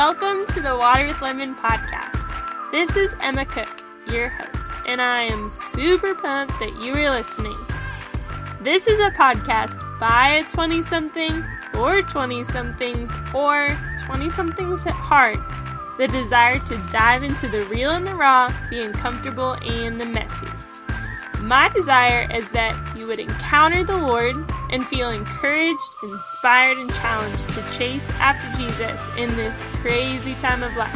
[0.00, 2.70] Welcome to the Water with Lemon podcast.
[2.70, 3.68] This is Emma Cook,
[4.10, 7.58] your host, and I am super pumped that you are listening.
[8.62, 14.94] This is a podcast by a 20 something, or 20 somethings, or 20 somethings at
[14.94, 15.36] heart
[15.98, 20.48] the desire to dive into the real and the raw, the uncomfortable and the messy.
[21.42, 24.36] My desire is that you would encounter the Lord
[24.70, 30.76] and feel encouraged, inspired, and challenged to chase after Jesus in this crazy time of
[30.76, 30.94] life.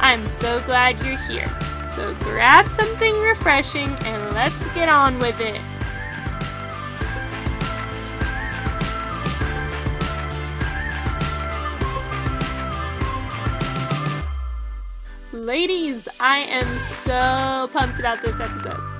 [0.00, 1.54] I'm so glad you're here.
[1.90, 5.60] So grab something refreshing and let's get on with it.
[15.34, 18.91] Ladies, I am so pumped about this episode.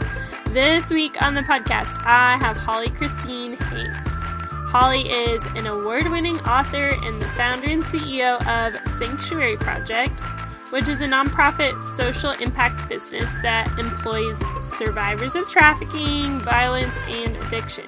[0.53, 4.23] This week on the podcast, I have Holly Christine Hayes.
[4.69, 10.21] Holly is an award winning author and the founder and CEO of Sanctuary Project,
[10.69, 14.43] which is a nonprofit social impact business that employs
[14.77, 17.87] survivors of trafficking, violence, and addiction.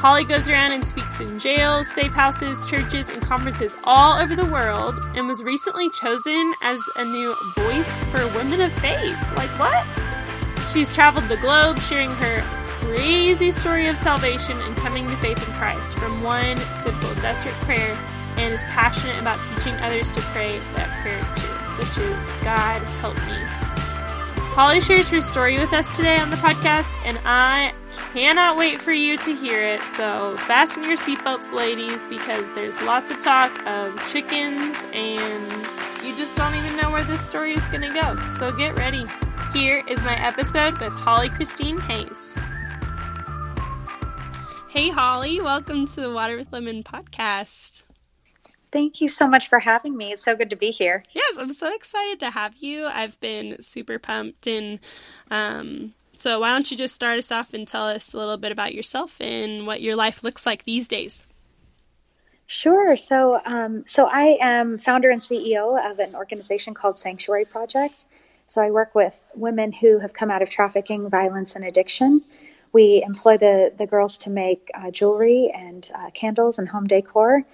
[0.00, 4.46] Holly goes around and speaks in jails, safe houses, churches, and conferences all over the
[4.46, 9.18] world and was recently chosen as a new voice for women of faith.
[9.36, 9.86] Like, what?
[10.72, 12.42] She's traveled the globe sharing her
[12.80, 17.98] crazy story of salvation and coming to faith in Christ from one simple, desperate prayer
[18.36, 23.16] and is passionate about teaching others to pray that prayer too, which is God help
[23.26, 23.68] me.
[24.54, 27.72] Holly shares her story with us today on the podcast, and I
[28.12, 29.80] cannot wait for you to hear it.
[29.80, 35.52] So fasten your seatbelts, ladies, because there's lots of talk of chickens, and
[36.04, 38.30] you just don't even know where this story is going to go.
[38.32, 39.06] So get ready.
[39.52, 42.38] Here is my episode with Holly Christine Hayes.
[44.68, 47.82] Hey, Holly, welcome to the Water with Lemon podcast.
[48.70, 50.12] Thank you so much for having me.
[50.12, 51.02] It's so good to be here.
[51.12, 52.84] Yes, I'm so excited to have you.
[52.84, 54.46] I've been super pumped.
[54.46, 54.80] And
[55.30, 58.52] um, so, why don't you just start us off and tell us a little bit
[58.52, 61.24] about yourself and what your life looks like these days?
[62.46, 62.98] Sure.
[62.98, 68.04] So, um, so I am founder and CEO of an organization called Sanctuary Project.
[68.48, 72.22] So, I work with women who have come out of trafficking, violence, and addiction.
[72.72, 77.44] We employ the, the girls to make uh, jewelry and uh, candles and home decor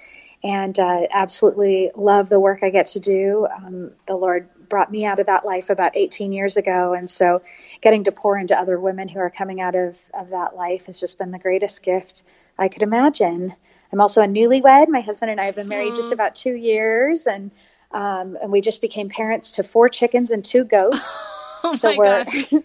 [0.44, 3.48] and uh, absolutely love the work I get to do.
[3.56, 7.40] Um, the Lord brought me out of that life about 18 years ago, and so
[7.80, 11.00] getting to pour into other women who are coming out of, of that life has
[11.00, 12.22] just been the greatest gift
[12.58, 13.54] I could imagine.
[13.90, 14.88] I'm also a newlywed.
[14.88, 17.50] My husband and I have been married just about two years, and
[17.94, 21.26] um, and we just became parents to four chickens and two goats.
[21.64, 22.26] oh so we're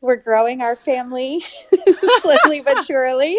[0.00, 1.42] we're growing our family
[2.20, 3.38] slowly but surely.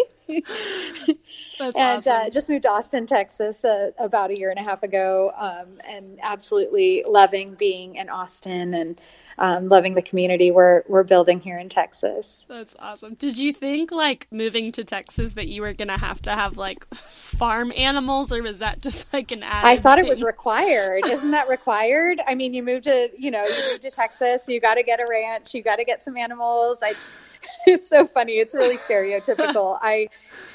[1.58, 2.12] That's and awesome.
[2.12, 5.80] uh, just moved to Austin, Texas, uh, about a year and a half ago, um,
[5.88, 9.00] and absolutely loving being in Austin and
[9.38, 12.46] um, loving the community we're we're building here in Texas.
[12.48, 13.14] That's awesome.
[13.14, 16.86] Did you think like moving to Texas that you were gonna have to have like
[16.94, 19.68] farm animals, or was that just like an added?
[19.68, 20.06] I thought thing?
[20.06, 21.06] it was required.
[21.06, 22.20] Isn't that required?
[22.26, 25.00] I mean, you moved to you know you moved to Texas, you got to get
[25.00, 26.82] a ranch, you got to get some animals.
[26.82, 26.94] I
[27.66, 28.34] it's so funny.
[28.34, 29.78] It's really stereotypical.
[29.82, 30.08] I,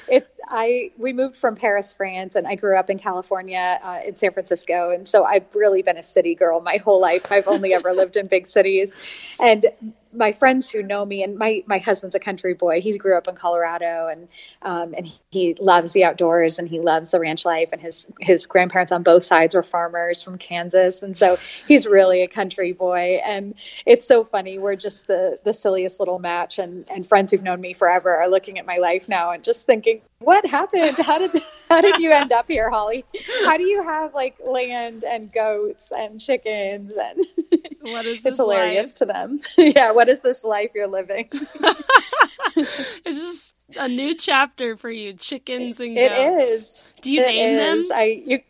[0.08, 4.16] it, I, we moved from Paris, France, and I grew up in California, uh, in
[4.16, 7.30] San Francisco, and so I've really been a city girl my whole life.
[7.30, 8.94] I've only ever lived in big cities,
[9.38, 9.66] and
[10.12, 12.80] my friends who know me, and my my husband's a country boy.
[12.80, 14.28] He grew up in Colorado, and
[14.62, 17.68] um, and he loves the outdoors, and he loves the ranch life.
[17.72, 21.38] And his his grandparents on both sides were farmers from Kansas, and so
[21.68, 23.20] he's really a country boy.
[23.24, 23.54] And
[23.86, 24.58] it's so funny.
[24.58, 28.28] We're just the the silliest little match, and and friends who've known me forever are
[28.28, 30.96] looking at my life now and just thinking, what happened?
[30.98, 33.04] How did how did you end up here, Holly?
[33.44, 37.24] How do you have like land and goats and chickens and
[37.80, 38.94] what is it's hilarious life?
[38.96, 39.40] to them.
[39.58, 41.28] yeah, what is this life you're living?
[42.56, 46.48] it's just a new chapter for you, chickens and goats.
[46.48, 46.88] is.
[47.00, 47.88] Do you It name is.
[47.88, 47.98] them?
[47.98, 48.40] I you.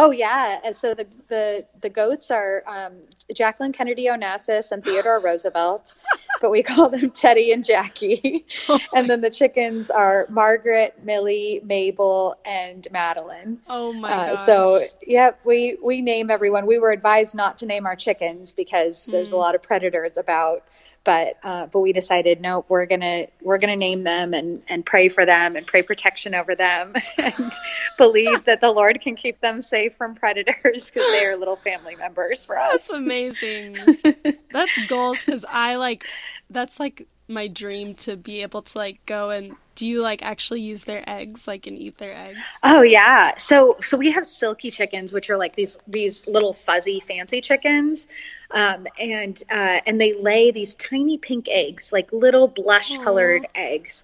[0.00, 2.92] Oh yeah, and so the the the goats are um,
[3.34, 5.94] Jacqueline Kennedy Onassis and Theodore Roosevelt,
[6.40, 8.46] but we call them Teddy and Jackie.
[8.68, 13.58] Oh and then the chickens are Margaret, Millie, Mabel, and Madeline.
[13.68, 14.36] Oh my Uh, gosh.
[14.36, 16.66] so yeah, we we name everyone.
[16.66, 19.38] We were advised not to name our chickens because there's a Mm.
[19.38, 20.64] lot of predators about.
[21.04, 25.08] But uh, but we decided no, we're gonna we're gonna name them and and pray
[25.08, 27.52] for them and pray protection over them and
[27.96, 31.96] believe that the Lord can keep them safe from predators because they are little family
[31.96, 32.98] members for That's us.
[32.98, 33.76] amazing.
[34.52, 36.04] that's goals because I like
[36.50, 40.60] that's like my dream to be able to like go and do you like actually
[40.60, 42.40] use their eggs, like and eat their eggs?
[42.64, 43.36] Oh yeah.
[43.36, 48.08] So so we have Silkie chickens, which are like these these little fuzzy fancy chickens,
[48.50, 54.02] um, and uh, and they lay these tiny pink eggs, like little blush colored eggs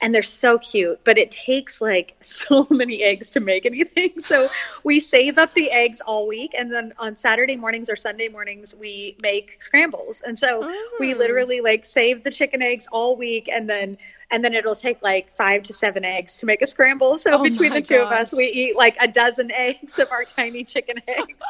[0.00, 4.48] and they're so cute but it takes like so many eggs to make anything so
[4.84, 8.74] we save up the eggs all week and then on saturday mornings or sunday mornings
[8.74, 10.96] we make scrambles and so oh.
[11.00, 13.96] we literally like save the chicken eggs all week and then
[14.30, 17.14] and then it'll take like five to seven eggs to make a scramble.
[17.16, 18.06] So oh between the two gosh.
[18.06, 21.44] of us, we eat like a dozen eggs of our tiny chicken eggs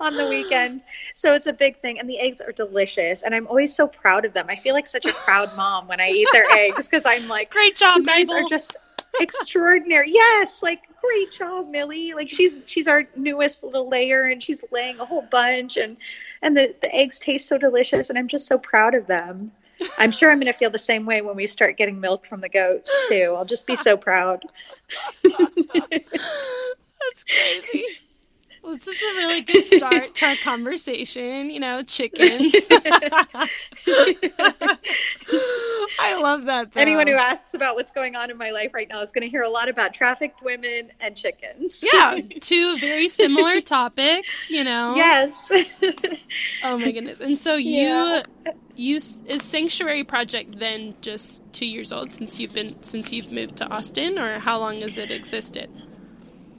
[0.00, 0.82] on the weekend.
[1.14, 4.24] So it's a big thing, and the eggs are delicious, and I'm always so proud
[4.24, 4.46] of them.
[4.48, 7.50] I feel like such a proud mom when I eat their eggs because I'm like,
[7.50, 8.44] great job, you guys Mabel.
[8.44, 8.76] are just
[9.20, 10.10] extraordinary.
[10.10, 12.14] yes, like great job, Millie.
[12.14, 15.96] Like she's she's our newest little layer, and she's laying a whole bunch, and
[16.40, 19.52] and the the eggs taste so delicious, and I'm just so proud of them.
[19.98, 22.40] I'm sure I'm going to feel the same way when we start getting milk from
[22.40, 23.34] the goats too.
[23.36, 24.44] I'll just be so proud.
[25.22, 26.04] That's
[27.24, 27.84] crazy.
[28.62, 31.50] Well, this is a really good start to our conversation.
[31.50, 32.54] You know, chickens.
[35.98, 36.72] I love that.
[36.72, 36.80] Though.
[36.80, 39.28] Anyone who asks about what's going on in my life right now is going to
[39.28, 41.84] hear a lot about trafficked women and chickens.
[41.92, 44.48] yeah, two very similar topics.
[44.48, 44.94] You know.
[44.94, 45.50] Yes.
[46.62, 47.18] oh my goodness!
[47.18, 48.22] And so you, yeah.
[48.76, 53.56] You is Sanctuary Project then just two years old since you've been since you've moved
[53.56, 55.70] to Austin, or how long has it existed?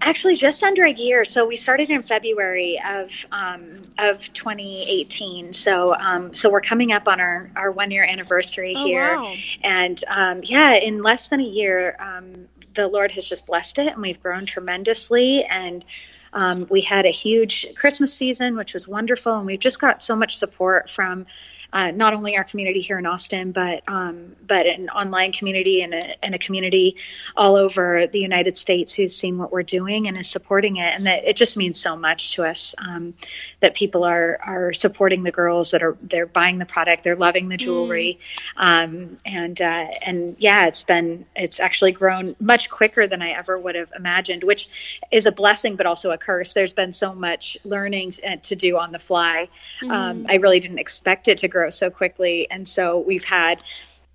[0.02, 1.24] Actually, just under a year.
[1.24, 5.54] So we started in February of um, of 2018.
[5.54, 9.36] So um, so we're coming up on our, our one year anniversary oh, here, wow.
[9.64, 13.94] and um, yeah, in less than a year, um, the Lord has just blessed it,
[13.94, 15.46] and we've grown tremendously.
[15.46, 15.86] And
[16.34, 20.16] um, we had a huge Christmas season, which was wonderful, and we've just got so
[20.16, 21.26] much support from
[21.74, 25.94] uh, not only our community here in Austin, but um, but an online community and
[25.96, 26.96] a, and a community
[27.36, 31.08] all over the United States who's seen what we're doing and is supporting it, and
[31.08, 33.16] that it just means so much to us um,
[33.60, 37.50] that people are are supporting the girls that are they're buying the product, they're loving
[37.50, 38.20] the jewelry,
[38.56, 38.64] mm.
[38.64, 43.60] um, and uh, and yeah, it's been it's actually grown much quicker than I ever
[43.60, 44.70] would have imagined, which
[45.10, 46.54] is a blessing but also a curse.
[46.54, 48.12] There's been so much learning
[48.44, 49.50] to do on the fly.
[49.82, 50.28] Mm.
[50.30, 52.50] I really didn't expect it to grow grow so quickly.
[52.52, 53.60] And so we've had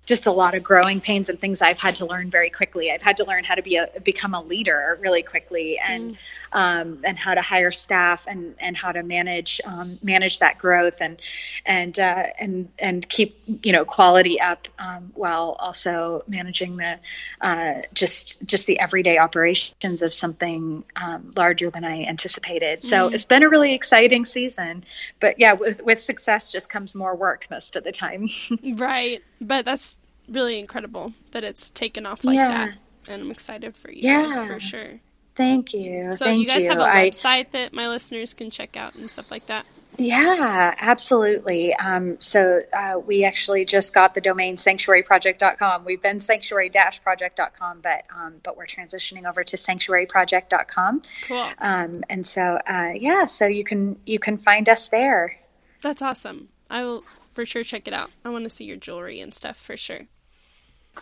[0.05, 2.91] just a lot of growing pains and things I've had to learn very quickly.
[2.91, 6.17] I've had to learn how to be a become a leader really quickly, and mm.
[6.53, 11.01] Um, and how to hire staff and and how to manage um, manage that growth
[11.01, 11.21] and
[11.65, 16.99] and uh, and and keep you know quality up um, while also managing the
[17.41, 22.83] uh, just just the everyday operations of something um, larger than I anticipated.
[22.83, 23.13] So mm.
[23.13, 24.83] it's been a really exciting season,
[25.19, 28.27] but yeah, with with success just comes more work most of the time.
[28.75, 32.51] right, but that's really incredible that it's taken off like yeah.
[32.51, 32.77] that.
[33.07, 34.23] And I'm excited for you yeah.
[34.23, 34.99] guys for sure.
[35.39, 36.11] Thank you.
[36.11, 36.69] So Thank you guys you.
[36.69, 39.65] have a I, website that my listeners can check out and stuff like that.
[39.97, 41.73] Yeah, absolutely.
[41.75, 45.85] Um, so uh, we actually just got the domain sanctuaryproject.com.
[45.85, 51.03] We've been sanctuary-project.com, but um, but we're transitioning over to sanctuaryproject.com.
[51.25, 51.49] Cool.
[51.59, 55.37] Um, and so uh, yeah, so you can you can find us there.
[55.81, 56.49] That's awesome.
[56.69, 58.11] I will for sure check it out.
[58.25, 60.07] I want to see your jewelry and stuff for sure.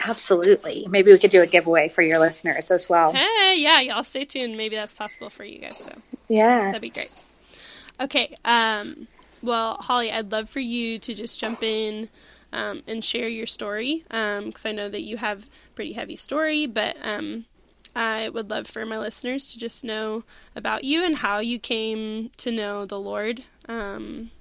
[0.05, 0.85] Absolutely.
[0.89, 3.11] Maybe we could do a giveaway for your listeners as well.
[3.11, 4.55] Hey, yeah, y'all stay tuned.
[4.55, 5.77] Maybe that's possible for you guys.
[5.77, 5.93] So
[6.27, 7.11] yeah, that'd be great.
[7.99, 8.35] Okay.
[8.45, 9.07] Um,
[9.41, 12.09] well, Holly, I'd love for you to just jump in
[12.53, 16.15] um, and share your story because um, I know that you have a pretty heavy
[16.15, 17.45] story, but um,
[17.95, 20.23] I would love for my listeners to just know
[20.55, 23.43] about you and how you came to know the Lord.
[23.67, 24.31] Um,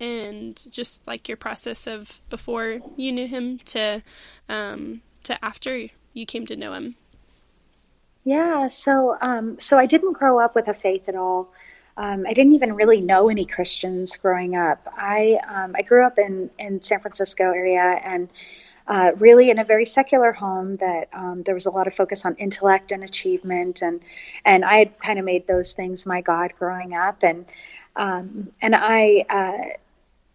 [0.00, 4.02] and just like your process of before you knew him to
[4.48, 6.96] um, to after you came to know him.
[8.24, 11.52] Yeah, so um, so I didn't grow up with a faith at all.
[11.96, 14.86] Um, I didn't even really know any Christians growing up.
[14.96, 18.28] I um, I grew up in in San Francisco area and.
[18.88, 22.24] Uh, really in a very secular home that um, there was a lot of focus
[22.24, 24.00] on intellect and achievement and
[24.44, 27.46] and I had kind of made those things my God growing up and
[27.94, 29.76] um, and I uh,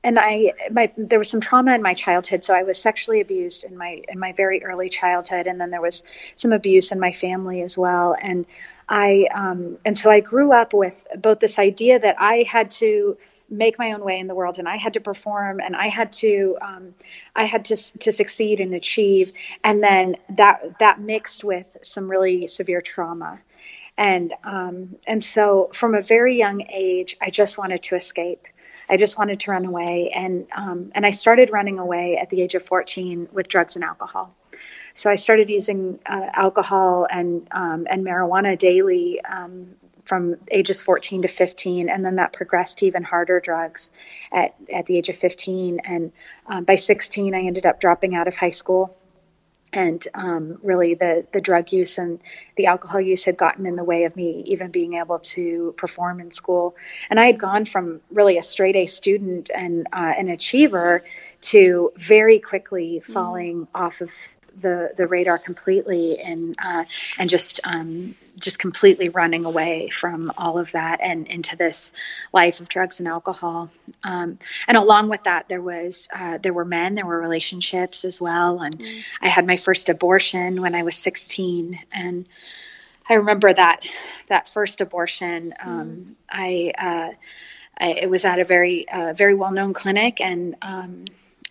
[0.05, 2.43] and I, my, there was some trauma in my childhood.
[2.45, 5.81] So I was sexually abused in my in my very early childhood, and then there
[5.81, 6.03] was
[6.35, 8.15] some abuse in my family as well.
[8.21, 8.45] And
[8.87, 13.17] I, um, and so I grew up with both this idea that I had to
[13.49, 16.13] make my own way in the world, and I had to perform, and I had
[16.13, 16.93] to, um,
[17.35, 19.33] I had to to succeed and achieve,
[19.63, 23.39] and then that that mixed with some really severe trauma
[23.97, 28.45] and um, and so from a very young age, I just wanted to escape.
[28.89, 32.41] I just wanted to run away, and um, and I started running away at the
[32.41, 34.33] age of 14 with drugs and alcohol.
[34.93, 39.75] so I started using uh, alcohol and um, and marijuana daily um,
[40.05, 43.89] from ages 14 to 15, and then that progressed to even harder drugs
[44.31, 45.79] at at the age of 15.
[45.83, 46.11] And
[46.47, 48.95] um, by 16, I ended up dropping out of high school
[49.75, 52.19] and um, really the the drug use and
[52.55, 56.19] the alcohol use had gotten in the way of me even being able to perform
[56.19, 56.75] in school.
[57.09, 61.03] And I had gone from really a straight A student and uh, an achiever
[61.41, 63.13] to very quickly mm.
[63.13, 63.67] falling mm.
[63.75, 64.11] off of
[64.59, 66.85] the the radar completely and uh,
[67.19, 71.91] and just um, just completely running away from all of that and into this
[72.33, 73.69] life of drugs and alcohol.
[74.03, 78.19] Um, and along with that, there was uh, there were men, there were relationships as
[78.19, 79.03] well, and mm.
[79.21, 82.25] I had my first abortion when I was 16, and
[83.09, 83.81] I remember that
[84.29, 85.53] that first abortion.
[85.59, 86.15] Um, mm.
[86.29, 87.13] I, uh,
[87.77, 91.05] I, it was at a very uh, very well known clinic, and um,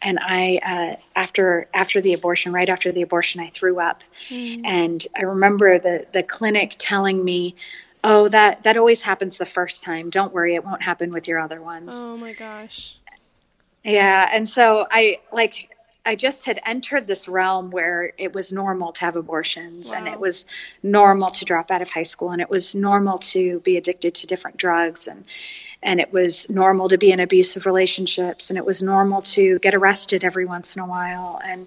[0.04, 4.60] and I uh, after after the abortion, right after the abortion, I threw up, mm.
[4.64, 7.56] and I remember the the clinic telling me,
[8.04, 10.10] "Oh, that that always happens the first time.
[10.10, 12.98] Don't worry, it won't happen with your other ones." Oh my gosh.
[13.82, 15.70] Yeah, and so I like
[16.06, 19.98] I just had entered this realm where it was normal to have abortions wow.
[19.98, 20.44] and it was
[20.82, 24.26] normal to drop out of high school and it was normal to be addicted to
[24.26, 25.24] different drugs and
[25.84, 29.74] and it was normal to be in abusive relationships and it was normal to get
[29.74, 31.66] arrested every once in a while and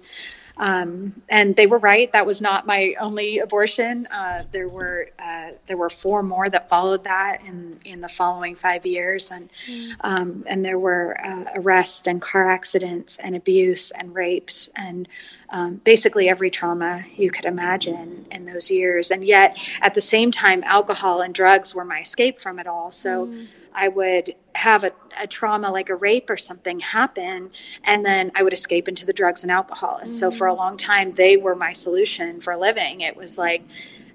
[0.58, 2.10] um, and they were right.
[2.12, 4.06] That was not my only abortion.
[4.06, 8.56] Uh, there were uh, there were four more that followed that in in the following
[8.56, 9.94] five years, and mm.
[10.00, 15.08] um, and there were uh, arrests and car accidents and abuse and rapes and
[15.50, 19.10] um, basically every trauma you could imagine in those years.
[19.10, 22.90] And yet, at the same time, alcohol and drugs were my escape from it all.
[22.90, 23.26] So.
[23.26, 23.46] Mm.
[23.74, 27.50] I would have a, a, trauma like a rape or something happen,
[27.84, 30.00] and then I would escape into the drugs and alcohol.
[30.02, 30.14] And mm.
[30.14, 30.56] so for a mm.
[30.56, 33.02] long time, they were my solution for living.
[33.02, 33.62] It was like,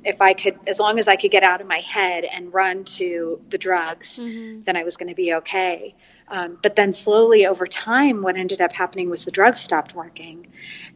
[0.03, 2.83] if I could, as long as I could get out of my head and run
[2.85, 4.63] to the drugs, mm-hmm.
[4.63, 5.95] then I was going to be okay.
[6.27, 10.47] Um, but then slowly over time, what ended up happening was the drugs stopped working,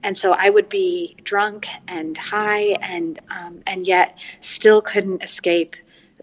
[0.03, 5.75] and so I would be drunk and high, and um, and yet still couldn't escape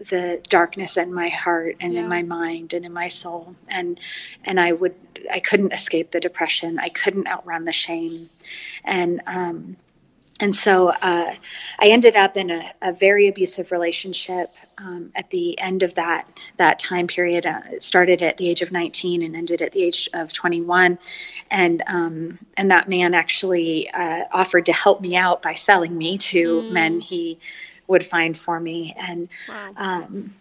[0.09, 2.00] the darkness in my heart and yeah.
[2.00, 3.54] in my mind and in my soul.
[3.69, 3.99] And
[4.45, 4.95] and I would
[5.31, 6.78] I couldn't escape the depression.
[6.78, 8.31] I couldn't outrun the shame.
[8.85, 9.76] And um
[10.41, 11.35] and so uh,
[11.79, 16.29] I ended up in a, a very abusive relationship um, at the end of that
[16.57, 17.47] that time period.
[17.47, 20.99] Uh, it started at the age of 19 and ended at the age of 21,
[21.53, 26.19] and um, and that man actually uh, offered to help me out by selling me
[26.19, 26.71] to mm.
[26.73, 27.38] men he
[27.87, 28.93] would find for me.
[28.99, 29.73] And wow.
[29.76, 30.35] um,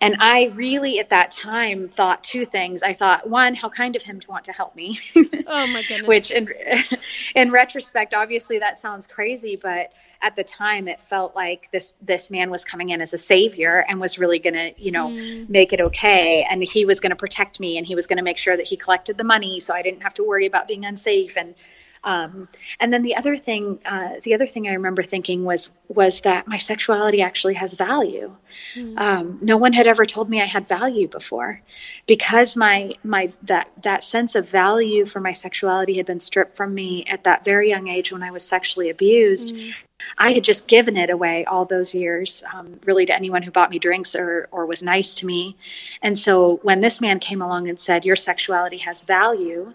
[0.00, 2.82] and I really at that time thought two things.
[2.82, 4.98] I thought one, how kind of him to want to help me.
[5.46, 6.08] oh my goodness.
[6.08, 6.48] Which in
[7.34, 9.92] in retrospect, obviously that sounds crazy, but
[10.22, 13.84] at the time it felt like this this man was coming in as a savior
[13.88, 15.48] and was really going to you know mm.
[15.48, 18.22] make it okay and he was going to protect me and he was going to
[18.22, 20.84] make sure that he collected the money so i didn't have to worry about being
[20.84, 21.54] unsafe and
[22.02, 26.22] um, and then the other thing, uh, the other thing I remember thinking was was
[26.22, 28.34] that my sexuality actually has value.
[28.74, 28.98] Mm.
[28.98, 31.60] Um, no one had ever told me I had value before,
[32.06, 36.74] because my my that that sense of value for my sexuality had been stripped from
[36.74, 39.54] me at that very young age when I was sexually abused.
[39.54, 39.74] Mm.
[40.16, 43.68] I had just given it away all those years, um, really to anyone who bought
[43.68, 45.56] me drinks or, or was nice to me.
[46.00, 49.74] And so when this man came along and said, Your sexuality has value,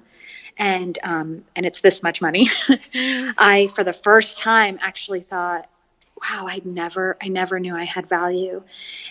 [0.57, 2.49] and um, and it's this much money.
[2.93, 5.69] I, for the first time, actually thought,
[6.21, 8.63] wow, I never, I never knew I had value,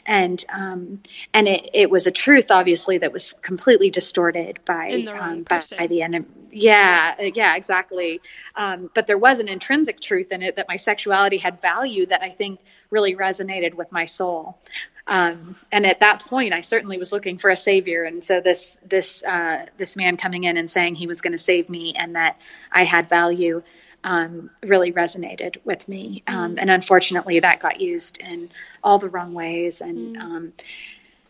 [0.07, 5.43] and um, and it, it was a truth, obviously, that was completely distorted by um,
[5.43, 6.25] by, by, the end.
[6.51, 8.21] Yeah, yeah, exactly.
[8.57, 12.23] Um, but there was an intrinsic truth in it that my sexuality had value that
[12.23, 12.61] I think
[12.91, 14.59] really resonated with my soul.
[15.07, 18.05] Um, and at that point, I certainly was looking for a savior.
[18.05, 21.39] And so this this uh, this man coming in and saying he was going to
[21.39, 22.39] save me and that
[22.73, 23.63] I had value
[24.03, 26.23] um, really resonated with me.
[26.27, 26.59] Um, mm.
[26.61, 28.51] And unfortunately, that got used in
[28.83, 29.81] all the wrong ways.
[29.81, 30.21] And mm.
[30.21, 30.53] Um,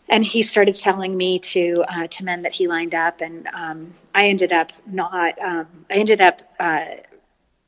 [0.08, 3.94] and he started selling me to uh, to men that he lined up, and um,
[4.14, 5.38] I ended up not.
[5.40, 6.42] Um, I ended up.
[6.60, 6.84] Uh,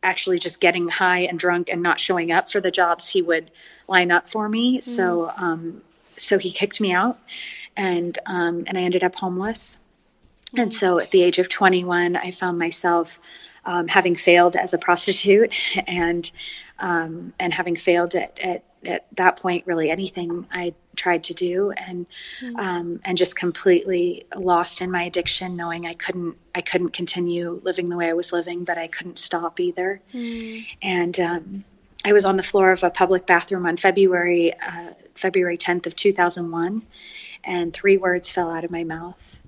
[0.02, 3.50] actually just getting high and drunk and not showing up for the jobs he would
[3.88, 4.78] line up for me.
[4.78, 4.84] Mm.
[4.84, 5.82] So um,
[6.18, 7.18] so he kicked me out,
[7.76, 9.78] and um, and I ended up homeless.
[10.56, 13.18] And so at the age of 21, I found myself
[13.64, 15.52] um, having failed as a prostitute
[15.86, 16.30] and
[16.78, 21.72] um, and having failed at, at at that point really anything I tried to do,
[21.72, 22.06] and
[22.40, 22.56] mm-hmm.
[22.56, 27.88] um, and just completely lost in my addiction, knowing I couldn't I couldn't continue living
[27.88, 30.00] the way I was living, but I couldn't stop either.
[30.14, 30.64] Mm-hmm.
[30.82, 31.64] And um,
[32.04, 35.96] I was on the floor of a public bathroom on February uh, February 10th of
[35.96, 36.82] 2001,
[37.44, 39.40] and three words fell out of my mouth.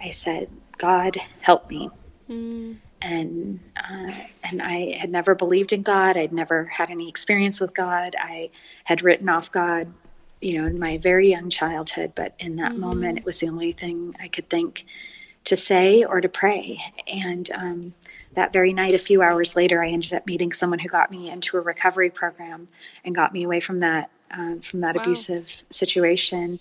[0.00, 0.48] I said,
[0.78, 1.90] "God, help me."
[2.28, 4.12] Mm and uh,
[4.44, 6.16] and I had never believed in God.
[6.16, 8.16] I'd never had any experience with God.
[8.18, 8.50] I
[8.84, 9.92] had written off God,
[10.40, 12.12] you know, in my very young childhood.
[12.14, 12.80] But in that mm-hmm.
[12.80, 14.84] moment, it was the only thing I could think
[15.44, 16.80] to say or to pray.
[17.06, 17.94] And um,
[18.34, 21.30] that very night, a few hours later, I ended up meeting someone who got me
[21.30, 22.68] into a recovery program
[23.04, 25.02] and got me away from that uh, from that wow.
[25.02, 26.58] abusive situation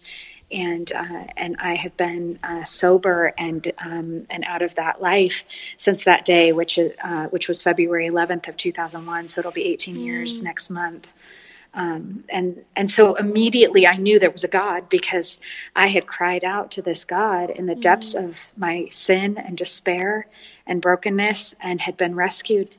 [0.52, 5.44] and uh, and I have been uh, sober and um, and out of that life
[5.76, 9.28] since that day, which uh, which was February 11th of 2001.
[9.28, 10.06] So it'll be 18 mm.
[10.06, 11.08] years next month.
[11.74, 15.40] Um, and and so immediately I knew there was a God because
[15.76, 17.82] I had cried out to this God in the mm.
[17.82, 20.28] depths of my sin and despair
[20.66, 22.70] and brokenness and had been rescued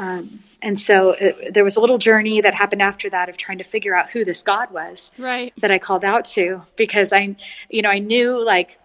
[0.00, 0.26] um,
[0.62, 3.64] and so it, there was a little journey that happened after that of trying to
[3.64, 5.52] figure out who this God was right.
[5.58, 7.36] that I called out to because I,
[7.68, 8.78] you know, I knew like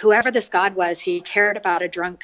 [0.00, 2.22] whoever this God was, he cared about a drunk,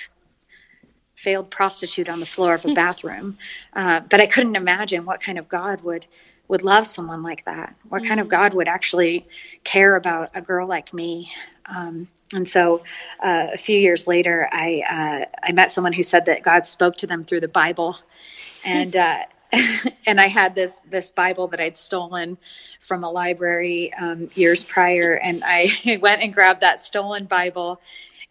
[1.16, 3.36] failed prostitute on the floor of a bathroom.
[3.72, 6.06] Uh, but I couldn't imagine what kind of God would
[6.46, 7.74] would love someone like that.
[7.88, 8.08] What mm-hmm.
[8.08, 8.30] kind of mm.
[8.30, 9.26] God would actually
[9.64, 11.32] care about a girl like me?
[11.66, 12.80] Um, and so,
[13.20, 16.96] uh, a few years later, I uh, I met someone who said that God spoke
[16.96, 17.96] to them through the Bible,
[18.64, 19.18] and uh,
[20.06, 22.38] and I had this this Bible that I'd stolen
[22.80, 25.68] from a library um, years prior, and I
[26.00, 27.80] went and grabbed that stolen Bible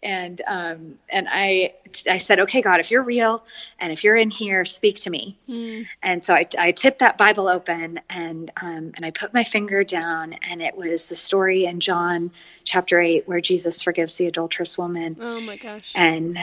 [0.04, 1.74] and um, and I
[2.08, 3.42] I said, okay, God, if you're real
[3.78, 5.36] and if you're in here, speak to me.
[5.48, 5.86] Mm.
[6.02, 9.84] And so I, I tipped that Bible open and um, and I put my finger
[9.84, 12.30] down, and it was the story in John
[12.64, 15.16] chapter eight where Jesus forgives the adulterous woman.
[15.20, 15.92] Oh my gosh!
[15.94, 16.38] And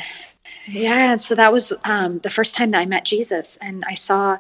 [0.68, 4.38] yeah, so that was um, the first time that I met Jesus, and I saw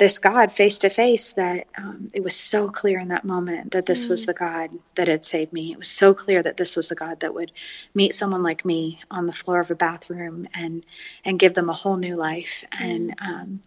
[0.00, 3.84] this God face to face that um, it was so clear in that moment that
[3.84, 4.08] this mm.
[4.08, 5.72] was the God that had saved me.
[5.72, 7.52] It was so clear that this was the God that would
[7.94, 10.86] meet someone like me on the floor of a bathroom and
[11.22, 12.64] and give them a whole new life.
[12.72, 12.80] Mm.
[12.80, 13.60] And um,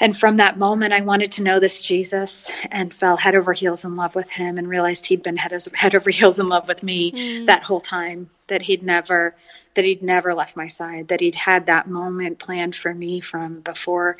[0.00, 3.84] and from that moment, I wanted to know this Jesus and fell head over heels
[3.84, 6.82] in love with him and realized he'd been head, head over heels in love with
[6.82, 7.46] me mm.
[7.46, 8.28] that whole time.
[8.48, 9.36] That he'd never
[9.74, 11.08] that he'd never left my side.
[11.08, 14.16] That he'd had that moment planned for me from before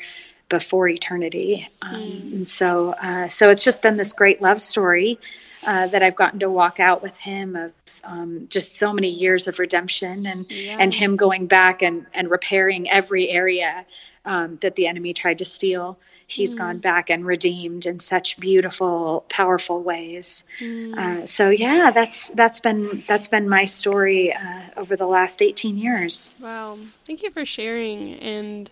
[0.49, 1.67] before eternity.
[1.81, 2.33] Um, mm.
[2.35, 5.19] And so, uh, so it's just been this great love story
[5.65, 7.71] uh, that I've gotten to walk out with him of
[8.03, 10.77] um, just so many years of redemption and yeah.
[10.79, 13.85] and him going back and and repairing every area
[14.25, 15.97] um, that the enemy tried to steal.
[16.27, 16.59] He's mm.
[16.59, 20.43] gone back and redeemed in such beautiful, powerful ways.
[20.59, 20.97] Mm.
[20.97, 25.77] Uh, so yeah, that's that's been that's been my story uh, over the last eighteen
[25.77, 26.31] years.
[26.39, 28.69] Wow, thank you for sharing and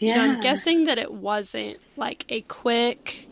[0.00, 0.08] yeah.
[0.08, 3.28] You know, I'm guessing that it wasn't like a quick,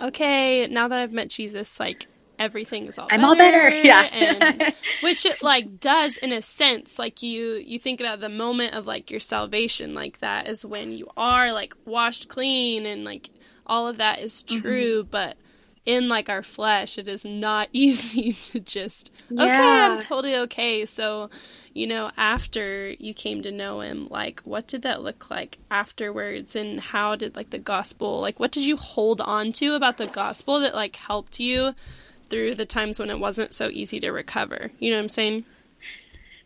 [0.00, 2.06] okay, now that I've met Jesus, like
[2.38, 3.70] everything's all I'm better, all better.
[3.82, 4.02] Yeah.
[4.02, 6.98] and, which it like does in a sense.
[6.98, 10.92] Like you you think about the moment of like your salvation, like that is when
[10.92, 13.30] you are like washed clean and like
[13.66, 14.60] all of that is mm-hmm.
[14.60, 15.10] true, mm-hmm.
[15.10, 15.36] but
[15.84, 19.50] in like our flesh, it is not easy to just okay.
[19.50, 20.84] I'm totally okay.
[20.86, 21.30] So
[21.78, 26.56] you know, after you came to know him, like what did that look like afterwards
[26.56, 30.08] and how did like the gospel, like what did you hold on to about the
[30.08, 31.74] gospel that like helped you
[32.28, 34.72] through the times when it wasn't so easy to recover?
[34.80, 35.44] You know what I'm saying?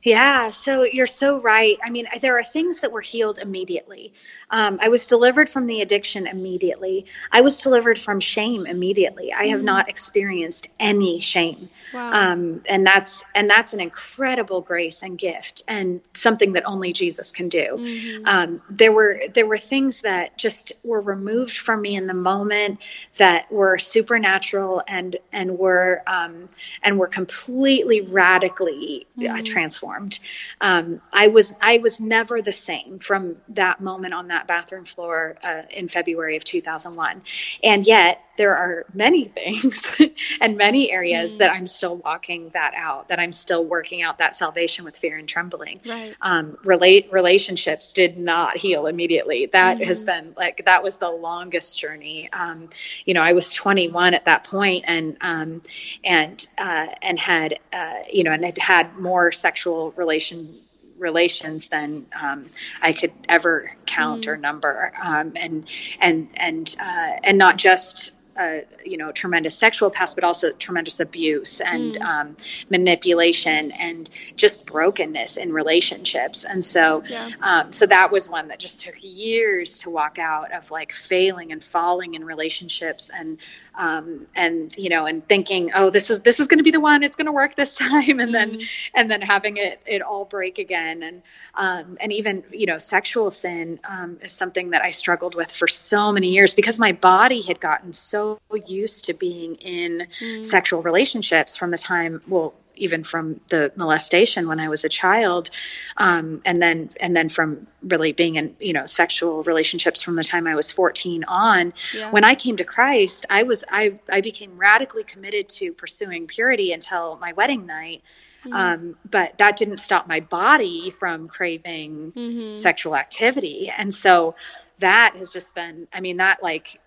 [0.02, 1.78] Yeah, so you're so right.
[1.84, 4.12] I mean, there are things that were healed immediately.
[4.50, 7.06] Um, I was delivered from the addiction immediately.
[7.30, 9.32] I was delivered from shame immediately.
[9.32, 9.64] I have mm.
[9.64, 12.10] not experienced any shame, wow.
[12.10, 17.30] um, and that's and that's an incredible grace and gift, and something that only Jesus
[17.30, 17.76] can do.
[17.78, 18.26] Mm-hmm.
[18.26, 22.80] Um, there were there were things that just were removed from me in the moment
[23.18, 26.48] that were supernatural and and were um,
[26.82, 29.30] and were completely radically mm.
[29.30, 30.18] uh, transformed transformed.
[30.60, 35.36] Um, I was I was never the same from that moment on that bathroom floor
[35.42, 37.22] uh, in February of 2001,
[37.62, 39.96] and yet there are many things
[40.40, 41.38] and many areas mm.
[41.38, 45.16] that I'm still walking that out, that I'm still working out that salvation with fear
[45.16, 45.80] and trembling.
[45.86, 46.14] Right.
[46.20, 49.46] Um, relate relationships did not heal immediately.
[49.52, 49.86] That mm-hmm.
[49.86, 52.30] has been like that was the longest journey.
[52.32, 52.70] Um,
[53.04, 55.62] you know, I was 21 at that point, and um,
[56.04, 60.56] and uh, and had uh, you know and had had more sexual relation
[60.98, 62.42] relations than um,
[62.82, 64.28] I could ever count mm.
[64.28, 65.68] or number, um, and
[66.00, 71.00] and and uh, and not just a you know tremendous sexual past, but also tremendous
[71.00, 72.02] abuse and mm.
[72.02, 72.36] um,
[72.70, 76.44] manipulation and just brokenness in relationships.
[76.44, 77.30] And so, yeah.
[77.40, 81.52] um, so that was one that just took years to walk out of like failing
[81.52, 83.38] and falling in relationships and
[83.74, 86.80] um, and you know and thinking, oh, this is this is going to be the
[86.80, 87.02] one.
[87.02, 88.32] It's going to work this time, and mm.
[88.32, 88.60] then
[88.94, 91.02] and then having it it all break again.
[91.02, 91.22] And
[91.54, 95.68] um, and even you know sexual sin um, is something that I struggled with for
[95.68, 98.21] so many years because my body had gotten so
[98.66, 100.44] used to being in mm.
[100.44, 105.50] sexual relationships from the time, well, even from the molestation when I was a child,
[105.96, 110.24] um, and then and then from really being in you know sexual relationships from the
[110.24, 111.72] time I was 14 on.
[111.94, 112.10] Yeah.
[112.10, 116.72] When I came to Christ, I was I I became radically committed to pursuing purity
[116.72, 118.02] until my wedding night.
[118.44, 118.52] Mm-hmm.
[118.52, 122.54] Um, but that didn't stop my body from craving mm-hmm.
[122.54, 124.34] sexual activity, and so
[124.78, 126.80] that has just been i mean that like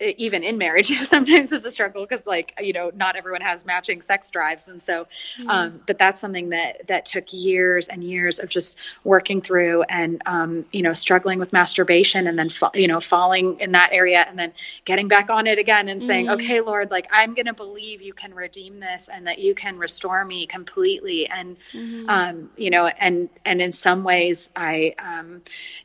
[0.00, 4.00] even in marriage sometimes it's a struggle because like you know not everyone has matching
[4.00, 5.04] sex drives and so
[5.40, 5.48] mm-hmm.
[5.48, 10.22] um, but that's something that that took years and years of just working through and
[10.26, 14.38] um, you know struggling with masturbation and then you know falling in that area and
[14.38, 14.52] then
[14.84, 16.34] getting back on it again and saying mm-hmm.
[16.34, 19.78] okay lord like i'm going to believe you can redeem this and that you can
[19.78, 22.08] restore me completely and mm-hmm.
[22.08, 25.42] um, you know and and in some ways i um,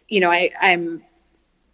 [0.07, 1.03] you know i i'm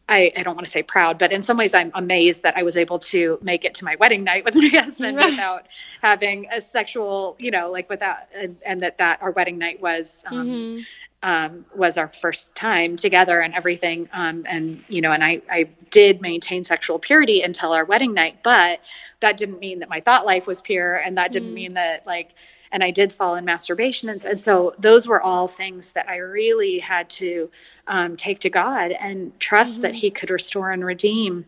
[0.10, 2.63] I, I, don't want to say proud, but in some ways I'm amazed that I
[2.63, 5.30] was able to make it to my wedding night with my husband right.
[5.30, 5.67] without
[6.02, 10.24] having a sexual, you know, like without, and, and that, that our wedding night was,
[10.28, 10.82] um, mm-hmm.
[11.22, 14.10] um, was our first time together and everything.
[14.12, 18.39] Um, and, you know, and I, I did maintain sexual purity until our wedding night,
[18.41, 18.82] but
[19.19, 20.95] that didn't mean that my thought life was pure.
[20.95, 21.56] And that didn't mm-hmm.
[21.56, 22.32] mean that like,
[22.71, 24.10] and I did fall in masturbation.
[24.10, 27.49] And, and, so those were all things that I really had to
[27.88, 29.82] um, take to God and trust mm-hmm.
[29.84, 31.45] that He could restore and redeem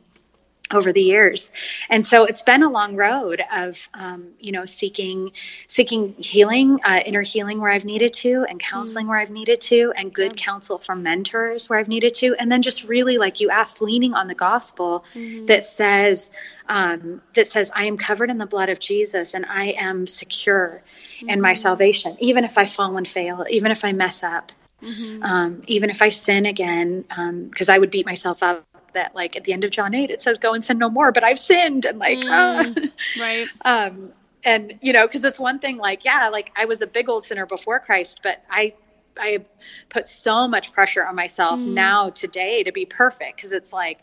[0.73, 1.51] over the years
[1.89, 5.31] and so it's been a long road of um, you know seeking
[5.67, 9.10] seeking healing uh, inner healing where i've needed to and counseling mm.
[9.10, 10.43] where i've needed to and good yeah.
[10.43, 14.13] counsel from mentors where i've needed to and then just really like you asked leaning
[14.13, 15.45] on the gospel mm-hmm.
[15.45, 16.31] that says
[16.67, 20.81] um, that says i am covered in the blood of jesus and i am secure
[21.17, 21.29] mm-hmm.
[21.29, 21.57] in my mm-hmm.
[21.57, 25.23] salvation even if i fall and fail even if i mess up Mm-hmm.
[25.23, 27.05] Um, even if I sin again,
[27.49, 30.10] because um, I would beat myself up that like at the end of John 8
[30.10, 33.47] it says go and sin no more but I've sinned and like mm, uh, right
[33.65, 37.10] um and you know because it's one thing like yeah like I was a big
[37.10, 38.73] old sinner before Christ but I
[39.17, 39.39] I
[39.89, 41.73] put so much pressure on myself mm.
[41.73, 43.99] now today to be perfect because it's like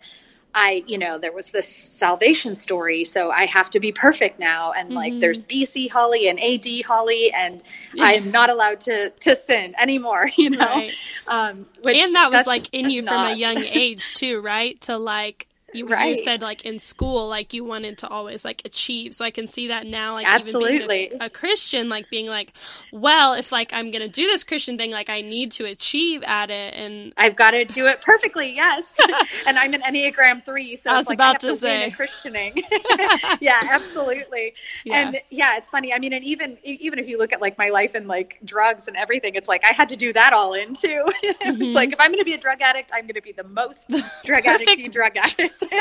[0.59, 4.73] I, you know, there was this salvation story, so I have to be perfect now.
[4.73, 4.97] And mm-hmm.
[4.97, 7.63] like, there's BC Holly and AD Holly, and
[8.01, 10.29] I'm not allowed to to sin anymore.
[10.39, 10.93] You know, right.
[11.27, 13.11] um, and that was like in you not...
[13.11, 14.81] from a young age too, right?
[14.83, 16.17] To like you, right.
[16.17, 19.15] you said like in school like you wanted to always like achieve.
[19.15, 22.53] So i can see that now like absolutely a, a, christian like being like
[22.93, 26.51] well if like i'm gonna do this christian thing like i need to achieve at
[26.51, 28.99] it and i've got to do it perfectly yes.
[29.47, 31.91] And i'm an enneagram 3 so I was like about I have to, to say.
[31.91, 32.63] christianing.
[33.41, 34.55] Yeah absolutely.
[34.85, 35.01] Yeah.
[35.01, 35.93] and yeah it's funny.
[35.93, 38.89] I mean and even even if you look at like my life and like drugs
[38.89, 41.05] and everything it's like i had to do that all in too.
[41.23, 41.75] It's mm-hmm.
[41.75, 44.91] like if i'm gonna be a drug addict i'm gonna be the most drug addict
[44.93, 45.58] drug addict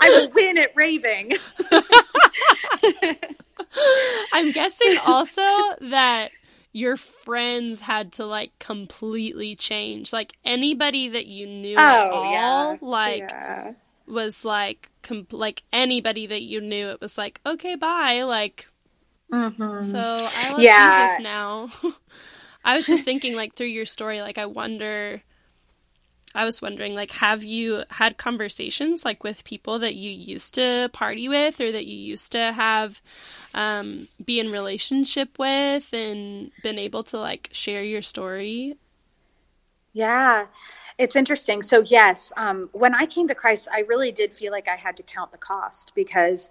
[0.00, 1.32] I will win at raving.
[4.32, 5.42] I'm guessing also
[5.80, 6.30] that
[6.72, 10.12] your friends had to like completely change.
[10.12, 12.76] Like anybody that you knew oh, at all, yeah.
[12.80, 13.72] like yeah.
[14.06, 16.90] was like com- like anybody that you knew.
[16.90, 18.22] It was like okay, bye.
[18.22, 18.68] Like
[19.32, 19.82] mm-hmm.
[19.84, 21.08] so, I love yeah.
[21.08, 21.70] Jesus now.
[22.64, 25.22] I was just thinking like through your story, like I wonder
[26.36, 30.90] I was wondering, like, have you had conversations like with people that you used to
[30.92, 33.00] party with or that you used to have
[33.54, 38.76] um, be in relationship with and been able to like share your story?
[39.94, 40.44] Yeah,
[40.98, 41.62] it's interesting.
[41.62, 44.98] So, yes, um, when I came to Christ, I really did feel like I had
[44.98, 46.50] to count the cost because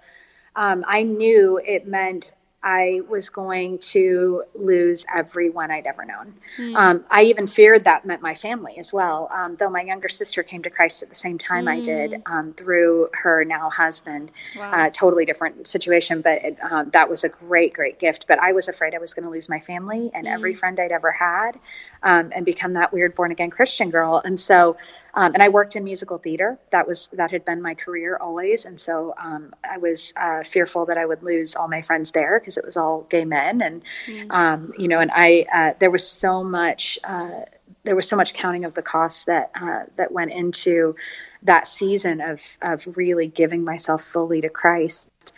[0.56, 2.32] um, I knew it meant
[2.66, 6.34] I was going to lose everyone I'd ever known.
[6.58, 6.76] Mm.
[6.76, 9.30] Um, I even feared that meant my family as well.
[9.32, 11.78] Um, though my younger sister came to Christ at the same time mm.
[11.78, 12.34] I did hmm.
[12.34, 14.32] um, through her now husband.
[14.58, 14.72] Wow.
[14.72, 18.26] Uh, totally different situation, but it, um, that was a great, great gift.
[18.28, 20.34] But I was afraid I was going to lose my family and mm.
[20.34, 20.58] every hmm.
[20.58, 21.60] friend I'd ever had
[22.06, 24.22] um, and become that weird born again Christian girl.
[24.24, 24.78] And so
[25.16, 26.60] um, and I worked in musical theater.
[26.72, 30.86] That was that had been my career always, and so um, I was uh, fearful
[30.88, 33.82] that I would lose all my friends there because it was all gay men, and
[34.08, 34.30] mm.
[34.30, 37.44] um, you know, and I uh, there was so much uh,
[37.84, 40.96] there was so much counting of the costs that uh, that went into
[41.44, 45.32] that season of of really giving myself fully to Christ.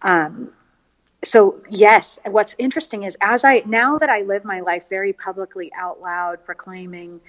[0.00, 0.52] Um,
[1.24, 5.72] so yes, what's interesting is as I now that I live my life very publicly
[5.76, 7.20] out loud, proclaiming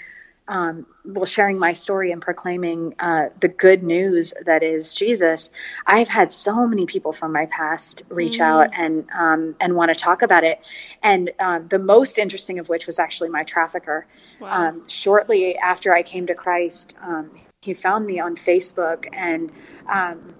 [0.48, 5.50] um, well, sharing my story and proclaiming uh, the good news that is Jesus,
[5.88, 8.42] I've had so many people from my past reach mm.
[8.42, 10.60] out and um, and want to talk about it.
[11.02, 14.06] And um, the most interesting of which was actually my trafficker.
[14.40, 14.68] Wow.
[14.68, 17.32] Um, shortly after I came to Christ, um,
[17.62, 19.52] he found me on Facebook and
[19.92, 20.35] um,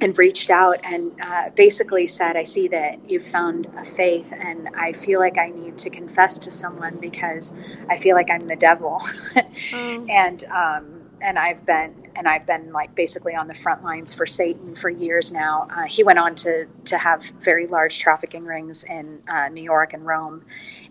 [0.00, 4.68] and reached out and uh, basically said, I see that you've found a faith, and
[4.76, 7.54] I feel like I need to confess to someone because
[7.88, 9.00] I feel like I'm the devil.
[9.02, 10.08] mm.
[10.18, 14.26] And um, and I've been and I've been like basically on the front lines for
[14.26, 15.68] Satan for years now.
[15.70, 19.92] Uh, he went on to to have very large trafficking rings in uh, New York
[19.92, 20.44] and Rome,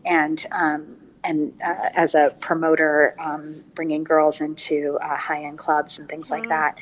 [0.05, 5.99] and um, and uh, as a promoter, um, bringing girls into uh, high end clubs
[5.99, 6.77] and things like that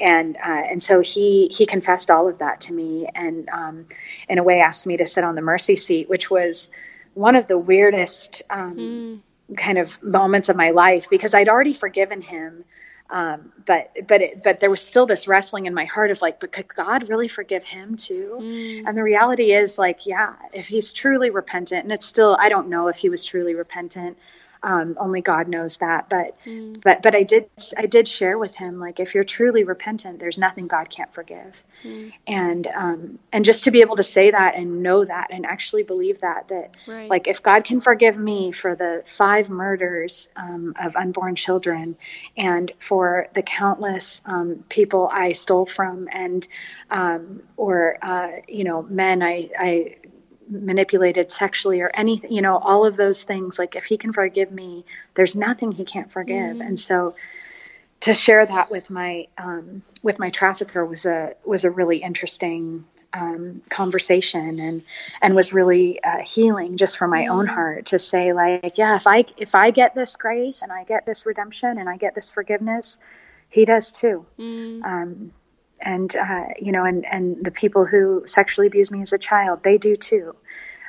[0.00, 3.86] and uh, and so he he confessed all of that to me, and um,
[4.28, 6.70] in a way asked me to sit on the mercy seat, which was
[7.14, 9.56] one of the weirdest um, mm.
[9.56, 12.64] kind of moments of my life because I'd already forgiven him.
[13.10, 16.40] Um, but but it, but there was still this wrestling in my heart of like,
[16.40, 18.38] but could God really forgive him too?
[18.40, 18.88] Mm.
[18.88, 22.68] And the reality is like, yeah, if he's truly repentant, and it's still I don't
[22.68, 24.16] know if he was truly repentant,
[24.64, 26.08] um, only God knows that.
[26.08, 26.80] But mm.
[26.82, 30.38] but but I did I did share with him like if you're truly repentant, there's
[30.38, 31.62] nothing God can't forgive.
[31.84, 32.12] Mm.
[32.26, 35.82] And um, and just to be able to say that and know that and actually
[35.82, 37.10] believe that that right.
[37.10, 41.96] like if God can forgive me for the five murders um, of unborn children
[42.38, 46.48] and for the countless um, people I stole from and
[46.90, 49.96] um, or uh, you know men I I
[50.48, 54.50] manipulated sexually or anything you know all of those things like if he can forgive
[54.50, 56.66] me there's nothing he can't forgive mm.
[56.66, 57.12] and so
[58.00, 62.84] to share that with my um, with my trafficker was a was a really interesting
[63.14, 64.82] um, conversation and
[65.22, 67.30] and was really uh, healing just for my mm.
[67.30, 70.84] own heart to say like yeah if I if I get this grace and I
[70.84, 72.98] get this redemption and I get this forgiveness
[73.48, 74.84] he does too mm.
[74.84, 75.32] um,
[75.84, 79.62] and uh, you know, and and the people who sexually abused me as a child,
[79.62, 80.34] they do too.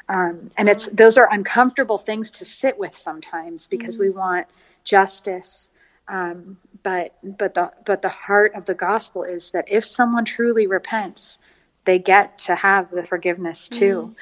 [0.08, 4.04] Um, and it's those are uncomfortable things to sit with sometimes because mm-hmm.
[4.04, 4.48] we want
[4.84, 5.70] justice.
[6.08, 10.68] Um, but but the but the heart of the gospel is that if someone truly
[10.68, 11.40] repents,
[11.86, 14.16] they get to have the forgiveness too,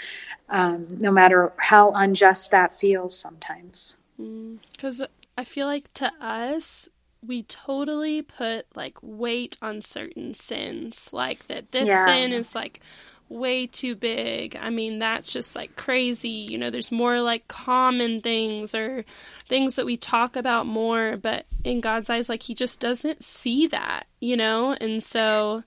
[0.50, 0.56] mm-hmm.
[0.56, 3.96] um, no matter how unjust that feels sometimes.
[4.18, 5.08] Because mm,
[5.38, 6.88] I feel like to us,
[7.26, 11.10] we totally put like weight on certain sins.
[11.14, 12.06] Like that this yeah.
[12.06, 12.82] sin is like
[13.30, 14.56] way too big.
[14.56, 16.48] I mean that's just like crazy.
[16.50, 19.06] You know there's more like common things or
[19.48, 23.68] things that we talk about more but in god's eyes like he just doesn't see
[23.68, 24.72] that you know?
[24.80, 25.64] And so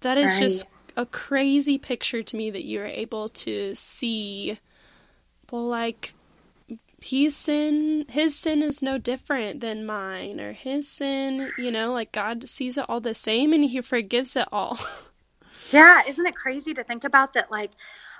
[0.00, 0.40] that is right.
[0.40, 4.58] just a crazy picture to me that you're able to see.
[5.50, 6.14] Well like
[7.00, 12.10] he's sin his sin is no different than mine or his sin you know like
[12.12, 14.78] god sees it all the same and he forgives it all.
[15.72, 17.72] Yeah isn't it crazy to think about that like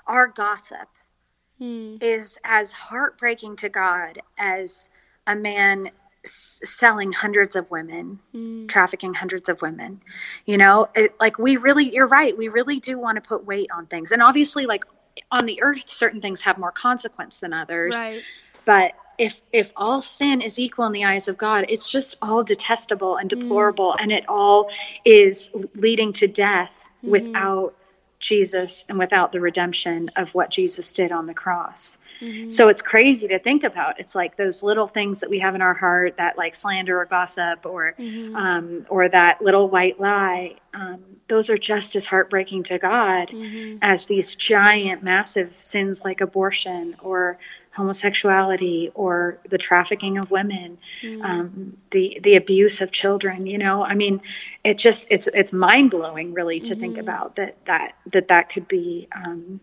[0.05, 0.89] our gossip
[1.59, 1.95] hmm.
[2.01, 4.89] is as heartbreaking to god as
[5.27, 5.89] a man
[6.25, 8.67] s- selling hundreds of women hmm.
[8.67, 10.01] trafficking hundreds of women
[10.45, 10.89] you know?
[10.93, 14.11] It, like we really you're right we really do want to put weight on things.
[14.11, 14.83] And obviously like
[15.31, 17.95] on the earth certain things have more consequence than others.
[17.95, 18.23] Right
[18.67, 22.43] but if if all sin is equal in the eyes of God, it's just all
[22.43, 23.39] detestable and mm.
[23.39, 24.03] deplorable, mm.
[24.03, 24.69] and it all
[25.05, 27.09] is leading to death mm.
[27.09, 27.73] without
[28.19, 31.97] Jesus and without the redemption of what Jesus did on the cross.
[32.19, 32.49] Mm-hmm.
[32.49, 33.99] So it's crazy to think about.
[33.99, 37.05] It's like those little things that we have in our heart, that like slander or
[37.05, 38.35] gossip, or mm-hmm.
[38.35, 40.55] um, or that little white lie.
[40.73, 43.77] Um, those are just as heartbreaking to God mm-hmm.
[43.81, 47.37] as these giant, massive sins like abortion or
[47.77, 51.23] homosexuality or the trafficking of women, mm.
[51.23, 53.45] um, the the abuse of children.
[53.45, 54.19] You know, I mean,
[54.63, 56.81] it just it's it's mind blowing really to mm-hmm.
[56.81, 59.59] think about that that that that could be um,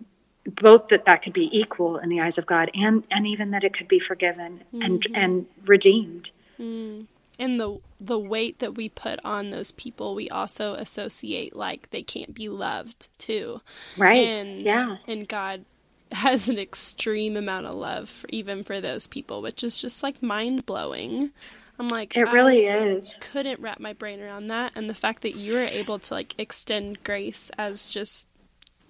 [0.46, 3.64] both that that could be equal in the eyes of God and and even that
[3.64, 4.82] it could be forgiven mm-hmm.
[4.82, 6.30] and and redeemed.
[6.58, 7.06] Mm.
[7.40, 12.02] And the the weight that we put on those people, we also associate like they
[12.02, 13.60] can't be loved too.
[13.96, 14.24] Right.
[14.24, 14.98] And yeah.
[15.08, 15.64] And God
[16.12, 20.22] has an extreme amount of love for, even for those people, which is just like
[20.22, 21.30] mind blowing.
[21.78, 23.16] I'm like, it really is.
[23.20, 26.34] Couldn't wrap my brain around that, and the fact that you were able to like
[26.38, 28.28] extend grace as just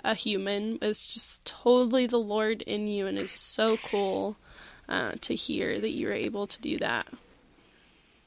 [0.04, 4.36] a human is just totally the Lord in you, and is so cool
[4.88, 7.06] uh, to hear that you were able to do that.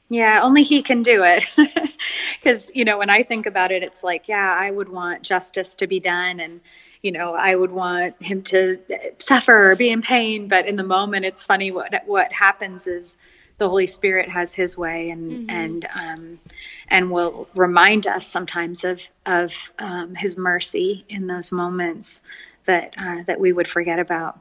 [0.08, 1.44] Yeah, only he can do it.
[2.40, 5.74] because you know when I think about it, it's like yeah, I would want justice
[5.74, 6.60] to be done and
[7.02, 8.78] you know, I would want him to
[9.18, 10.48] suffer or be in pain.
[10.48, 13.16] But in the moment, it's funny what what happens is
[13.58, 15.50] the Holy Spirit has His way, and mm-hmm.
[15.50, 16.40] and um,
[16.88, 22.20] and will remind us sometimes of of um, His mercy in those moments
[22.66, 24.40] that uh, that we would forget about.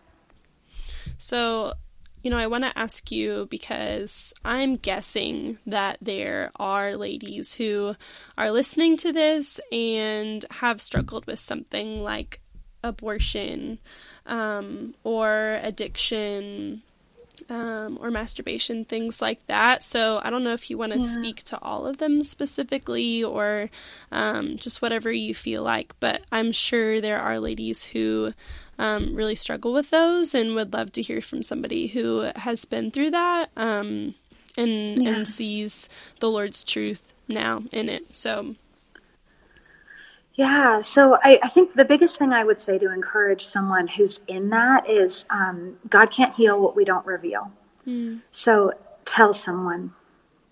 [1.18, 1.74] So,
[2.22, 7.96] you know, I want to ask you because I'm guessing that there are ladies who
[8.38, 12.40] are listening to this and have struggled with something like
[12.84, 13.80] abortion
[14.26, 16.82] um, or addiction
[17.50, 19.84] um, or masturbation, things like that.
[19.84, 21.08] So I don't know if you want to yeah.
[21.08, 23.70] speak to all of them specifically or
[24.12, 28.34] um, just whatever you feel like, but I'm sure there are ladies who
[28.80, 32.92] um, really struggle with those and would love to hear from somebody who has been
[32.92, 34.14] through that um,
[34.58, 35.10] and, yeah.
[35.10, 38.16] and sees the Lord's truth now in it.
[38.16, 38.56] So
[40.38, 44.22] yeah, so I, I, think the biggest thing I would say to encourage someone who's
[44.28, 47.52] in that is um, God can't heal what we don't reveal.
[47.88, 48.22] Mm.
[48.30, 48.72] So
[49.04, 49.92] tell someone,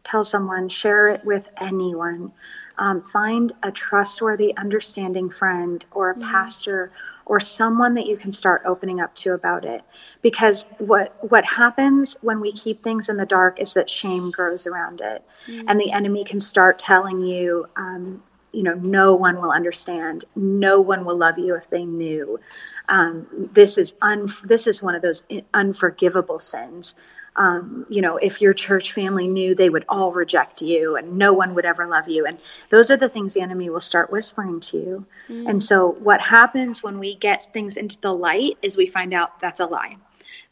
[0.03, 2.31] tell someone, share it with anyone.
[2.79, 6.23] Um, find a trustworthy, understanding friend or a mm.
[6.23, 6.91] pastor
[7.27, 9.83] or someone that you can start opening up to about it
[10.23, 14.67] because what what happens when we keep things in the dark is that shame grows
[14.67, 15.63] around it mm.
[15.67, 18.21] and the enemy can start telling you um,
[18.55, 20.25] you know no one will understand.
[20.35, 22.39] No one will love you if they knew.
[22.87, 26.95] Um, this is un this is one of those unforgivable sins.
[27.37, 31.33] Um, you know if your church family knew they would all reject you and no
[31.33, 32.25] one would ever love you.
[32.25, 32.37] And
[32.69, 35.05] those are the things the enemy will start whispering to you.
[35.29, 35.49] Mm.
[35.49, 39.39] and so what happens when we get things into the light is we find out
[39.41, 39.97] that's a lie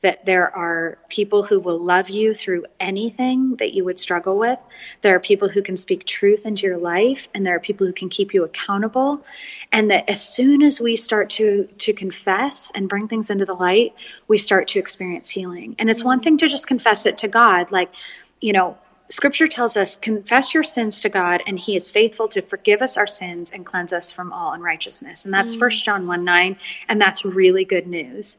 [0.04, 4.60] that there are people who will love you through anything that you would struggle with.
[5.02, 7.94] There are people who can speak truth into your life, and there are people who
[7.94, 9.26] can keep you accountable.
[9.72, 13.54] And that as soon as we start to to confess and bring things into the
[13.54, 13.96] light,
[14.28, 15.76] we start to experience healing.
[15.80, 17.90] And it's one thing to just confess it to God, like,
[18.42, 18.78] you know,
[19.10, 22.98] Scripture tells us, confess your sins to God, and He is faithful to forgive us
[22.98, 25.26] our sins and cleanse us from all unrighteousness.
[25.26, 25.86] And that's First mm.
[25.86, 26.58] John 1 9,
[26.90, 28.38] and that's really good news.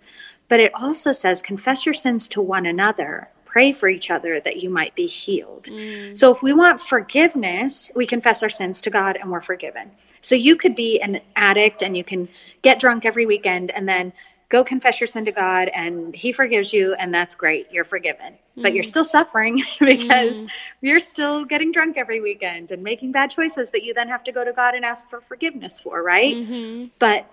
[0.54, 4.62] But it also says, confess your sins to one another, pray for each other that
[4.62, 5.64] you might be healed.
[5.64, 6.16] Mm.
[6.16, 9.90] So if we want forgiveness, we confess our sins to God and we're forgiven.
[10.20, 12.28] So you could be an addict and you can
[12.62, 14.12] get drunk every weekend and then
[14.48, 17.66] go confess your sin to God and he forgives you and that's great.
[17.72, 18.34] You're forgiven.
[18.56, 18.62] Mm.
[18.62, 18.88] But you're mm.
[18.88, 20.50] still suffering because mm.
[20.82, 24.30] you're still getting drunk every weekend and making bad choices that you then have to
[24.30, 26.36] go to God and ask for forgiveness for, right?
[26.36, 26.86] Mm-hmm.
[27.00, 27.28] But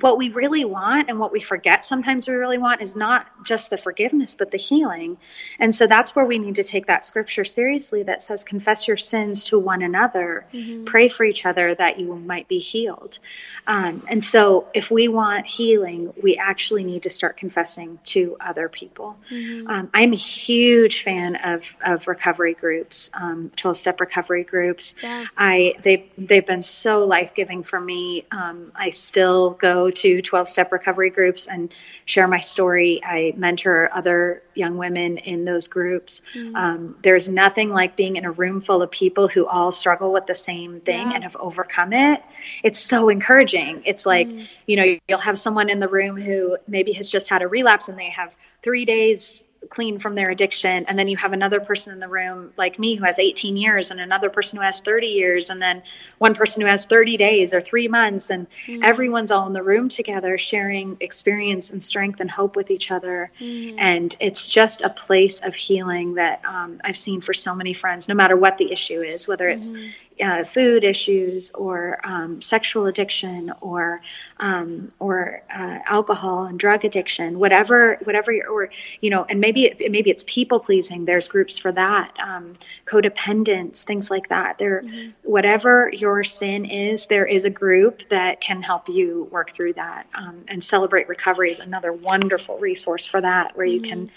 [0.00, 3.70] what we really want and what we forget sometimes we really want is not just
[3.70, 5.16] the forgiveness but the healing
[5.58, 8.96] and so that's where we need to take that scripture seriously that says confess your
[8.96, 10.84] sins to one another mm-hmm.
[10.84, 13.18] pray for each other that you might be healed
[13.66, 18.68] um, and so if we want healing we actually need to start confessing to other
[18.68, 19.68] people mm-hmm.
[19.68, 25.26] um, i'm a huge fan of, of recovery groups um, 12-step recovery groups yeah.
[25.36, 30.72] i they, they've been so life-giving for me um, i still go to 12 step
[30.72, 31.72] recovery groups and
[32.04, 33.02] share my story.
[33.04, 36.22] I mentor other young women in those groups.
[36.34, 36.56] Mm-hmm.
[36.56, 40.26] Um, there's nothing like being in a room full of people who all struggle with
[40.26, 41.14] the same thing yeah.
[41.14, 42.22] and have overcome it.
[42.62, 43.82] It's so encouraging.
[43.84, 44.44] It's like, mm-hmm.
[44.66, 47.88] you know, you'll have someone in the room who maybe has just had a relapse
[47.88, 51.92] and they have three days clean from their addiction and then you have another person
[51.92, 55.08] in the room like me who has 18 years and another person who has 30
[55.08, 55.82] years and then
[56.18, 58.82] one person who has 30 days or 3 months and mm.
[58.82, 63.30] everyone's all in the room together sharing experience and strength and hope with each other
[63.40, 63.74] mm.
[63.78, 68.08] and it's just a place of healing that um, I've seen for so many friends
[68.08, 72.86] no matter what the issue is whether it's mm uh, food issues or um, sexual
[72.86, 74.00] addiction or
[74.40, 79.90] um, or uh, alcohol and drug addiction, whatever whatever or you know, and maybe it,
[79.90, 81.04] maybe it's people pleasing.
[81.04, 82.52] There's groups for that, um,
[82.86, 84.58] codependence, things like that.
[84.58, 85.10] There, mm-hmm.
[85.22, 90.06] whatever your sin is, there is a group that can help you work through that.
[90.14, 93.90] Um, and celebrate recovery is another wonderful resource for that, where you mm-hmm.
[93.90, 94.10] can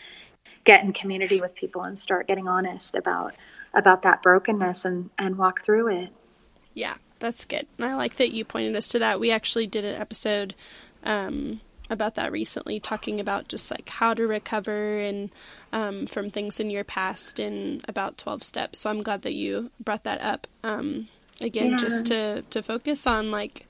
[0.63, 3.33] get in community with people and start getting honest about
[3.73, 6.09] about that brokenness and and walk through it.
[6.73, 7.67] Yeah, that's good.
[7.77, 9.19] And I like that you pointed us to that.
[9.19, 10.55] We actually did an episode
[11.03, 15.29] um, about that recently, talking about just like how to recover and
[15.73, 18.79] um, from things in your past and about twelve steps.
[18.79, 21.07] So I'm glad that you brought that up um,
[21.41, 21.77] again, yeah.
[21.77, 23.67] just to to focus on like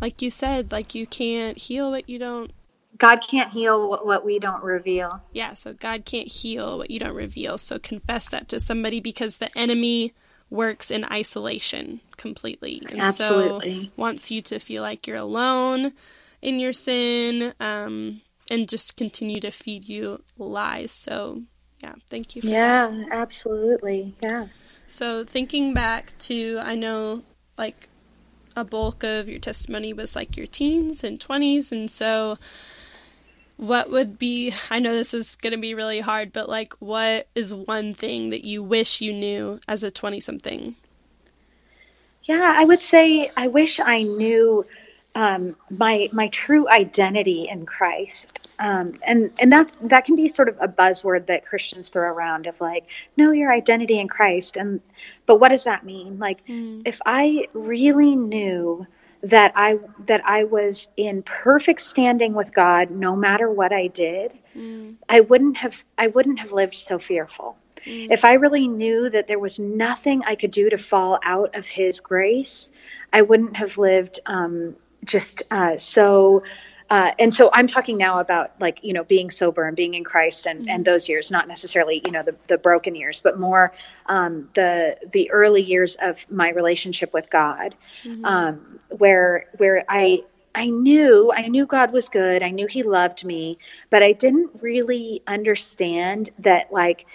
[0.00, 2.50] like you said, like you can't heal what you don't
[2.98, 5.22] God can't heal what we don't reveal.
[5.32, 7.58] Yeah, so God can't heal what you don't reveal.
[7.58, 10.14] So confess that to somebody because the enemy
[10.50, 12.82] works in isolation completely.
[12.88, 13.90] And Absolutely.
[13.94, 15.92] so wants you to feel like you're alone
[16.40, 18.20] in your sin um,
[18.50, 20.92] and just continue to feed you lies.
[20.92, 21.42] So,
[21.82, 22.42] yeah, thank you.
[22.44, 23.08] yeah, that.
[23.10, 24.14] absolutely.
[24.22, 24.46] Yeah.
[24.86, 27.22] So, thinking back to, I know
[27.56, 27.88] like
[28.54, 31.72] a bulk of your testimony was like your teens and 20s.
[31.72, 32.38] And so,
[33.56, 37.28] what would be I know this is going to be really hard, but like what
[37.34, 40.74] is one thing that you wish you knew as a 20 something?
[42.24, 44.64] Yeah, I would say I wish I knew
[45.14, 50.48] um, my my true identity in Christ, um, and and that that can be sort
[50.48, 52.84] of a buzzword that Christians throw around of like
[53.16, 54.80] know your identity in Christ, and
[55.26, 56.18] but what does that mean?
[56.18, 56.82] Like mm.
[56.84, 58.86] if I really knew
[59.24, 64.32] that I that I was in perfect standing with God no matter what I did,
[64.54, 64.96] mm.
[65.08, 67.56] I wouldn't have I wouldn't have lived so fearful.
[67.86, 68.08] Mm.
[68.10, 71.66] If I really knew that there was nothing I could do to fall out of
[71.66, 72.70] His grace,
[73.12, 76.42] I wouldn't have lived um, just uh, so
[76.90, 80.04] uh, and so I'm talking now about like you know being sober and being in
[80.04, 80.68] Christ and, mm-hmm.
[80.68, 83.72] and those years, not necessarily you know the, the broken years, but more
[84.06, 87.74] um, the the early years of my relationship with God,
[88.04, 88.24] mm-hmm.
[88.24, 90.22] um, where where I
[90.54, 93.58] I knew I knew God was good, I knew He loved me,
[93.88, 97.06] but I didn't really understand that like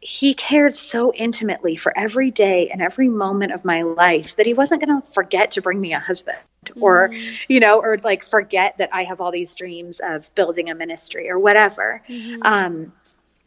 [0.00, 4.54] he cared so intimately for every day and every moment of my life that he
[4.54, 6.82] wasn't going to forget to bring me a husband mm-hmm.
[6.82, 7.12] or
[7.48, 11.28] you know or like forget that i have all these dreams of building a ministry
[11.28, 12.40] or whatever mm-hmm.
[12.42, 12.92] um,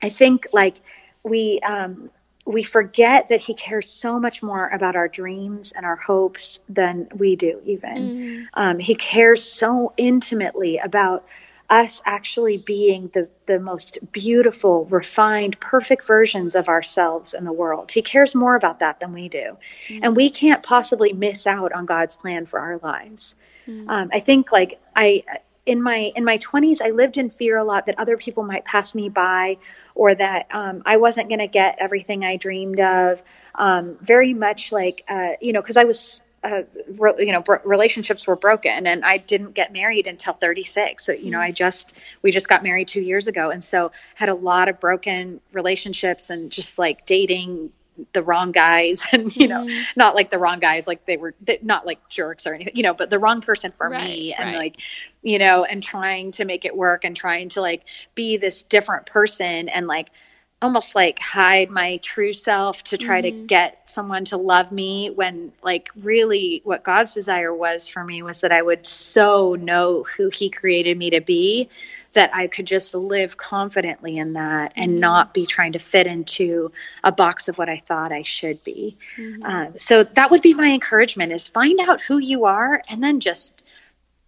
[0.01, 0.81] i think like
[1.23, 2.09] we um,
[2.45, 7.07] we forget that he cares so much more about our dreams and our hopes than
[7.15, 8.43] we do even mm-hmm.
[8.55, 11.25] um, he cares so intimately about
[11.71, 17.91] us actually being the, the most beautiful, refined, perfect versions of ourselves in the world.
[17.91, 19.57] He cares more about that than we do.
[19.87, 20.03] Mm-hmm.
[20.03, 23.35] And we can't possibly miss out on God's plan for our lives.
[23.67, 23.89] Mm-hmm.
[23.89, 25.23] Um, I think like I,
[25.65, 28.65] in my in my 20s i lived in fear a lot that other people might
[28.65, 29.55] pass me by
[29.93, 33.21] or that um, i wasn't going to get everything i dreamed of
[33.53, 36.63] um, very much like uh, you know because i was uh,
[36.97, 41.05] re- you know, bro- relationships were broken, and I didn't get married until 36.
[41.05, 44.29] So, you know, I just we just got married two years ago, and so had
[44.29, 47.71] a lot of broken relationships and just like dating
[48.13, 49.83] the wrong guys, and you know, mm.
[49.95, 52.93] not like the wrong guys, like they were not like jerks or anything, you know,
[52.93, 54.57] but the wrong person for right, me, and right.
[54.57, 54.77] like,
[55.21, 57.83] you know, and trying to make it work and trying to like
[58.15, 60.09] be this different person and like
[60.61, 63.39] almost like hide my true self to try mm-hmm.
[63.39, 68.21] to get someone to love me when like really what God's desire was for me
[68.21, 71.69] was that I would so know who he created me to be
[72.13, 74.99] that I could just live confidently in that and mm-hmm.
[74.99, 76.71] not be trying to fit into
[77.03, 78.97] a box of what I thought I should be.
[79.17, 79.43] Mm-hmm.
[79.43, 83.19] Uh, so that would be my encouragement is find out who you are and then
[83.19, 83.63] just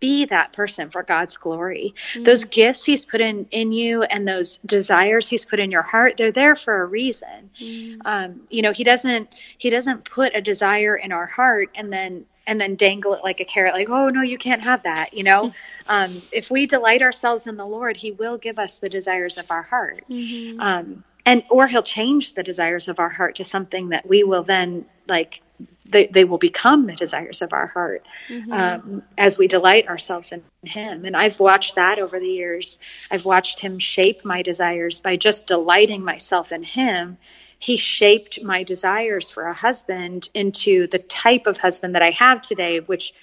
[0.03, 1.95] be that person for God's glory.
[2.13, 2.25] Mm-hmm.
[2.25, 6.15] Those gifts He's put in in you and those desires He's put in your heart,
[6.17, 7.49] they're there for a reason.
[7.57, 8.01] Mm-hmm.
[8.03, 12.25] Um, you know, He doesn't He doesn't put a desire in our heart and then
[12.47, 15.13] and then dangle it like a carrot, like, oh no, you can't have that.
[15.13, 15.53] You know,
[15.87, 19.49] um, if we delight ourselves in the Lord, He will give us the desires of
[19.51, 20.03] our heart.
[20.09, 20.59] Mm-hmm.
[20.59, 24.43] Um, and or he'll change the desires of our heart to something that we will
[24.43, 25.41] then like
[25.85, 28.51] they, they will become the desires of our heart mm-hmm.
[28.51, 31.05] um, as we delight ourselves in him.
[31.05, 32.79] And i've watched that over the years.
[33.11, 37.17] I've watched him shape my desires by just delighting myself in him.
[37.59, 42.41] He shaped my desires for a husband into the type of husband that i have
[42.41, 43.13] today which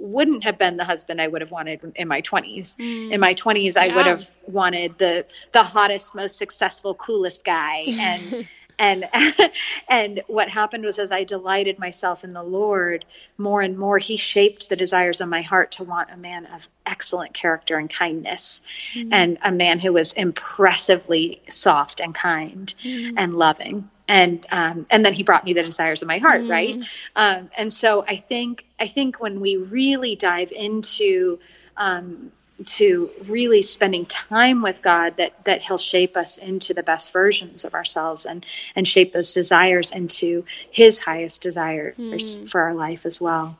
[0.00, 2.76] wouldn't have been the husband I would have wanted in my 20s.
[2.76, 3.12] Mm.
[3.12, 8.48] In my 20s, I would have wanted the the hottest, most successful, coolest guy, and
[8.78, 9.08] and
[9.88, 13.04] and what happened was as I delighted myself in the Lord
[13.38, 16.68] more and more, He shaped the desires of my heart to want a man of
[16.86, 18.62] excellent character and kindness,
[18.94, 19.08] mm.
[19.12, 23.14] and a man who was impressively soft and kind mm.
[23.16, 26.50] and loving and um, and then he brought me the desires of my heart mm.
[26.50, 26.84] right?
[27.14, 31.38] Um, and so i think i think when we really dive into
[31.76, 32.32] um,
[32.64, 37.64] to really spending time with god that that he'll shape us into the best versions
[37.64, 38.44] of ourselves and
[38.74, 42.50] and shape those desires into his highest desires mm.
[42.50, 43.56] for our life as well.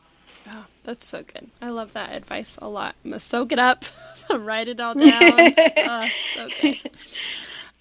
[0.49, 1.49] Oh, that's so good.
[1.63, 2.97] I love that advice a lot.
[3.05, 3.85] I'm gonna soak it up.
[4.31, 5.55] Write it all down.
[5.77, 6.91] Oh, so good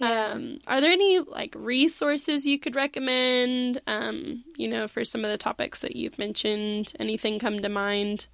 [0.01, 3.81] um, are there any like resources you could recommend?
[3.85, 8.27] Um, you know, for some of the topics that you've mentioned, anything come to mind?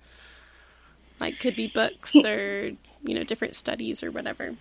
[1.19, 2.71] Like could be books or
[3.03, 4.55] you know different studies or whatever.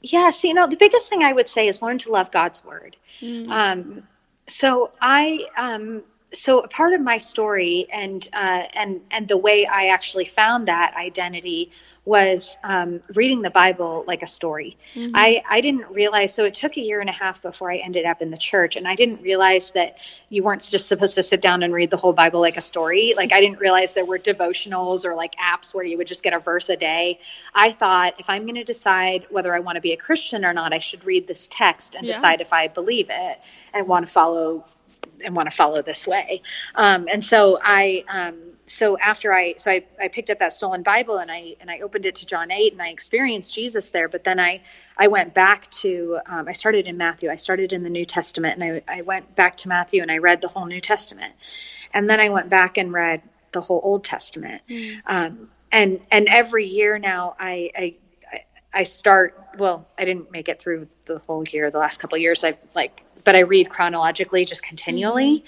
[0.00, 2.64] Yeah, so you know the biggest thing I would say is learn to love God's
[2.64, 2.96] word.
[3.20, 3.50] Mm.
[3.50, 4.02] Um,
[4.46, 6.02] so I um,
[6.34, 10.68] so a part of my story and uh, and and the way I actually found
[10.68, 11.70] that identity
[12.04, 14.76] was um, reading the Bible like a story.
[14.94, 15.14] Mm-hmm.
[15.14, 18.06] I I didn't realize so it took a year and a half before I ended
[18.06, 19.98] up in the church, and I didn't realize that
[20.28, 23.14] you weren't just supposed to sit down and read the whole Bible like a story.
[23.16, 26.32] Like I didn't realize there were devotionals or like apps where you would just get
[26.32, 27.20] a verse a day.
[27.54, 30.52] I thought if I'm going to decide whether I want to be a Christian or
[30.52, 32.12] not, I should read this text and yeah.
[32.12, 33.40] decide if I believe it
[33.72, 34.64] and want to follow
[35.24, 36.42] and want to follow this way.
[36.74, 38.36] Um, and so I, um,
[38.66, 41.80] so after I, so I, I picked up that stolen Bible and I, and I
[41.80, 44.08] opened it to John 8 and I experienced Jesus there.
[44.08, 44.62] But then I,
[44.96, 47.30] I went back to, um, I started in Matthew.
[47.30, 50.18] I started in the New Testament and I, I went back to Matthew and I
[50.18, 51.34] read the whole New Testament.
[51.94, 53.22] And then I went back and read
[53.52, 54.62] the whole Old Testament.
[54.68, 55.00] Mm.
[55.06, 57.96] Um, and, and every year now I, I,
[58.74, 61.70] I start, well, I didn't make it through the whole year.
[61.70, 65.44] The last couple years, I've like but I read chronologically just continually.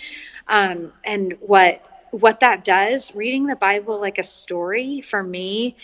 [0.48, 0.82] Mm-hmm.
[0.82, 5.76] Um, and what what that does, reading the Bible like a story for me,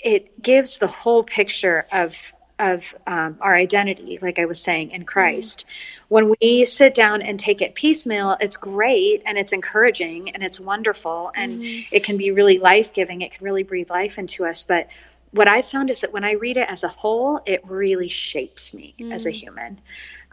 [0.00, 2.20] it gives the whole picture of
[2.58, 5.66] of um, our identity, like I was saying, in Christ.
[5.66, 6.14] Mm-hmm.
[6.14, 10.58] When we sit down and take it piecemeal, it's great and it's encouraging and it's
[10.58, 11.94] wonderful and mm-hmm.
[11.94, 13.20] it can be really life giving.
[13.20, 14.62] It can really breathe life into us.
[14.62, 14.88] But
[15.32, 18.72] what I found is that when I read it as a whole, it really shapes
[18.72, 19.12] me mm-hmm.
[19.12, 19.34] as a mm.
[19.34, 19.78] human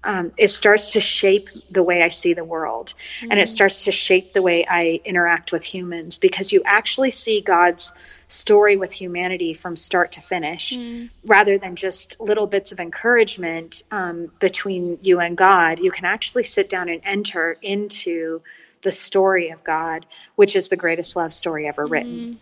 [0.04, 3.32] um, it starts to shape the way I see the world mm-hmm.
[3.32, 3.52] and it mm-hmm.
[3.52, 7.94] starts to shape the way I interact with humans because you actually see God's
[8.28, 11.10] story with humanity from start to finish mm.
[11.26, 15.80] rather than just little bits of encouragement um, between you and God.
[15.80, 18.42] You can actually sit down and enter into
[18.82, 22.40] the story of God, which is the greatest love story ever written.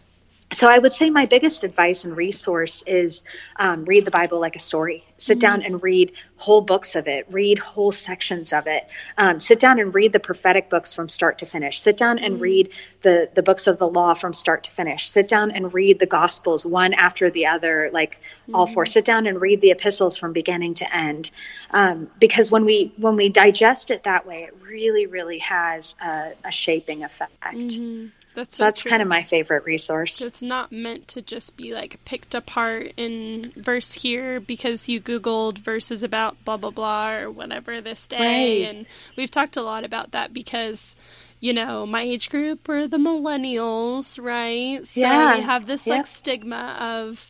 [0.53, 3.23] So I would say my biggest advice and resource is
[3.55, 5.05] um, read the Bible like a story.
[5.17, 5.39] Sit mm-hmm.
[5.39, 7.25] down and read whole books of it.
[7.29, 8.85] Read whole sections of it.
[9.17, 11.79] Um, sit down and read the prophetic books from start to finish.
[11.79, 12.43] Sit down and mm-hmm.
[12.43, 12.69] read
[13.01, 15.07] the the books of the law from start to finish.
[15.09, 18.55] Sit down and read the Gospels one after the other, like mm-hmm.
[18.55, 18.83] all four.
[18.83, 18.91] Mm-hmm.
[18.91, 21.31] Sit down and read the epistles from beginning to end,
[21.69, 26.33] um, because when we when we digest it that way, it really really has a,
[26.43, 27.79] a shaping effect.
[28.33, 30.21] That's so, that's kind of my favorite resource.
[30.21, 35.57] It's not meant to just be like picked apart in verse here because you googled
[35.57, 38.69] verses about blah blah blah or whatever this day, right.
[38.69, 40.95] and we've talked a lot about that because
[41.41, 44.85] you know my age group are the millennials, right?
[44.85, 45.35] So yeah.
[45.35, 45.97] we have this yep.
[45.97, 47.29] like stigma of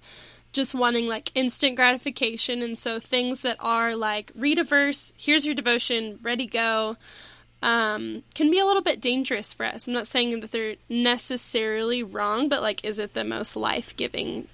[0.52, 5.48] just wanting like instant gratification, and so things that are like read a verse, here's
[5.48, 6.98] your devotion, ready go
[7.62, 9.88] um, can be a little bit dangerous for us.
[9.88, 14.48] I'm not saying that they're necessarily wrong, but like, is it the most life giving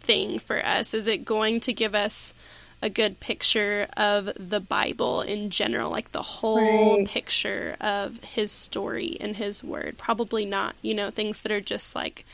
[0.00, 0.94] thing for us?
[0.94, 2.34] Is it going to give us
[2.80, 7.06] a good picture of the Bible in general, like the whole right.
[7.06, 9.98] picture of his story and his word?
[9.98, 10.74] Probably not.
[10.82, 12.24] You know, things that are just like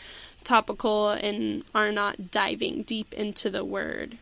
[0.45, 4.19] topical and are not diving deep into the word.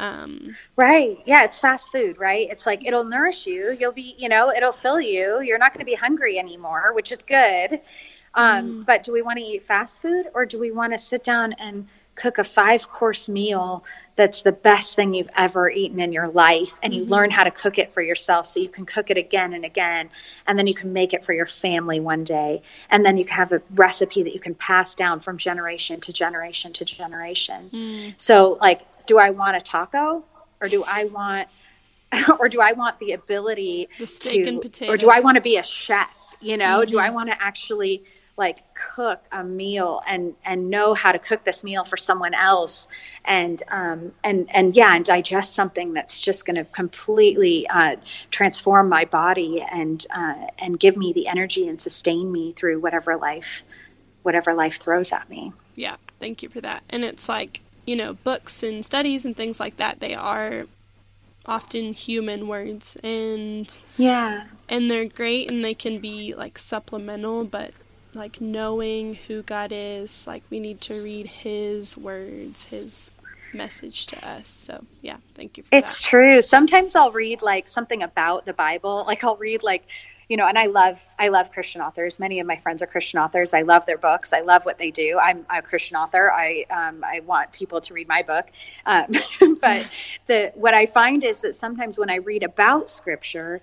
[0.00, 1.18] Um, right.
[1.26, 2.48] Yeah, it's fast food, right?
[2.50, 3.76] It's like it'll nourish you.
[3.78, 5.42] You'll be, you know, it'll fill you.
[5.42, 7.80] You're not going to be hungry anymore, which is good.
[8.34, 8.86] Um, mm.
[8.86, 11.52] But do we want to eat fast food or do we want to sit down
[11.54, 13.84] and cook a five course meal
[14.16, 17.12] that's the best thing you've ever eaten in your life and you mm-hmm.
[17.12, 20.10] learn how to cook it for yourself so you can cook it again and again
[20.46, 23.36] and then you can make it for your family one day and then you can
[23.36, 28.14] have a recipe that you can pass down from generation to generation to generation mm.
[28.18, 30.22] so like do I want a taco
[30.60, 31.48] or do I want
[32.38, 34.94] or do I want the ability the steak to, and potatoes.
[34.94, 36.32] or do I want to be a chef?
[36.40, 36.90] You know, mm-hmm.
[36.90, 37.16] do I mm-hmm.
[37.16, 38.04] want to actually
[38.36, 42.86] like cook a meal and and know how to cook this meal for someone else
[43.24, 47.96] and um and and yeah and digest something that's just going to completely uh,
[48.30, 53.16] transform my body and uh, and give me the energy and sustain me through whatever
[53.16, 53.64] life
[54.22, 55.52] whatever life throws at me.
[55.74, 56.84] Yeah, thank you for that.
[56.90, 60.66] And it's like you know, books and studies and things like that, they are
[61.44, 64.44] often human words and yeah.
[64.68, 67.72] and they're great and they can be like supplemental but
[68.12, 73.18] like knowing who god is like we need to read his words his
[73.54, 74.48] message to us.
[74.48, 76.08] So yeah thank you it's that.
[76.08, 76.42] true.
[76.42, 79.04] Sometimes i'll read like something about the bible.
[79.04, 79.84] Like i'll read like
[80.30, 82.20] you know, and I love I love Christian authors.
[82.20, 83.52] Many of my friends are Christian authors.
[83.52, 84.32] I love their books.
[84.32, 85.18] I love what they do.
[85.18, 86.30] I'm a Christian author.
[86.30, 88.46] I um, I want people to read my book.
[88.86, 89.12] Um,
[89.60, 89.86] but
[90.28, 93.60] the what I find is that sometimes when I read about Scripture,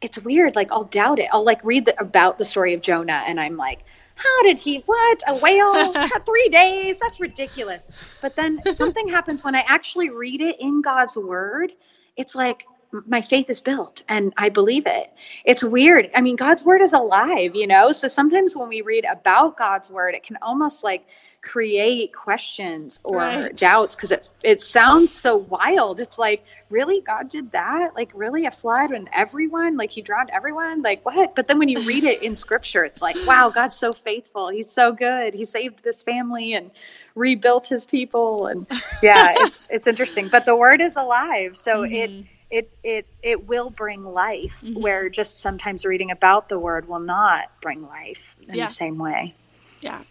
[0.00, 0.56] it's weird.
[0.56, 1.28] Like I'll doubt it.
[1.30, 4.78] I'll like read the, about the story of Jonah, and I'm like, how did he
[4.86, 5.92] what a whale
[6.24, 7.90] three days that's ridiculous
[8.22, 11.70] but then something happens when i actually read it in god's word
[12.16, 12.64] it's like
[13.06, 15.12] my faith is built and I believe it.
[15.44, 16.10] It's weird.
[16.14, 17.92] I mean, God's word is alive, you know?
[17.92, 21.06] So sometimes when we read about God's word, it can almost like
[21.46, 23.56] create questions or right.
[23.56, 26.00] doubts because it it sounds so wild.
[26.00, 27.94] It's like, really, God did that?
[27.94, 30.82] Like, really, a flood and everyone, like, He drowned everyone?
[30.82, 31.36] Like, what?
[31.36, 34.48] But then when you read it in Scripture, it's like, wow, God's so faithful.
[34.48, 35.34] He's so good.
[35.34, 36.70] He saved this family and
[37.14, 38.66] rebuilt His people, and
[39.02, 40.28] yeah, it's it's interesting.
[40.28, 41.94] But the Word is alive, so mm-hmm.
[41.94, 44.80] it it it it will bring life mm-hmm.
[44.80, 48.66] where just sometimes reading about the word will not bring life in yeah.
[48.66, 49.34] the same way
[49.80, 50.02] yeah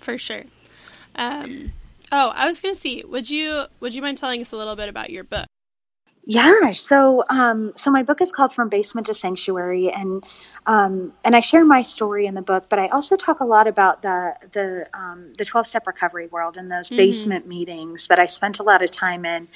[0.00, 0.44] for sure
[1.16, 1.72] um,
[2.12, 3.04] oh, I was going to see.
[3.04, 5.46] Would you would you mind telling us a little bit about your book?
[6.26, 10.24] Yeah, so um, so my book is called From Basement to Sanctuary, and
[10.64, 13.66] um, and I share my story in the book, but I also talk a lot
[13.66, 16.96] about the the um, the twelve step recovery world and those mm-hmm.
[16.96, 19.48] basement meetings that I spent a lot of time in,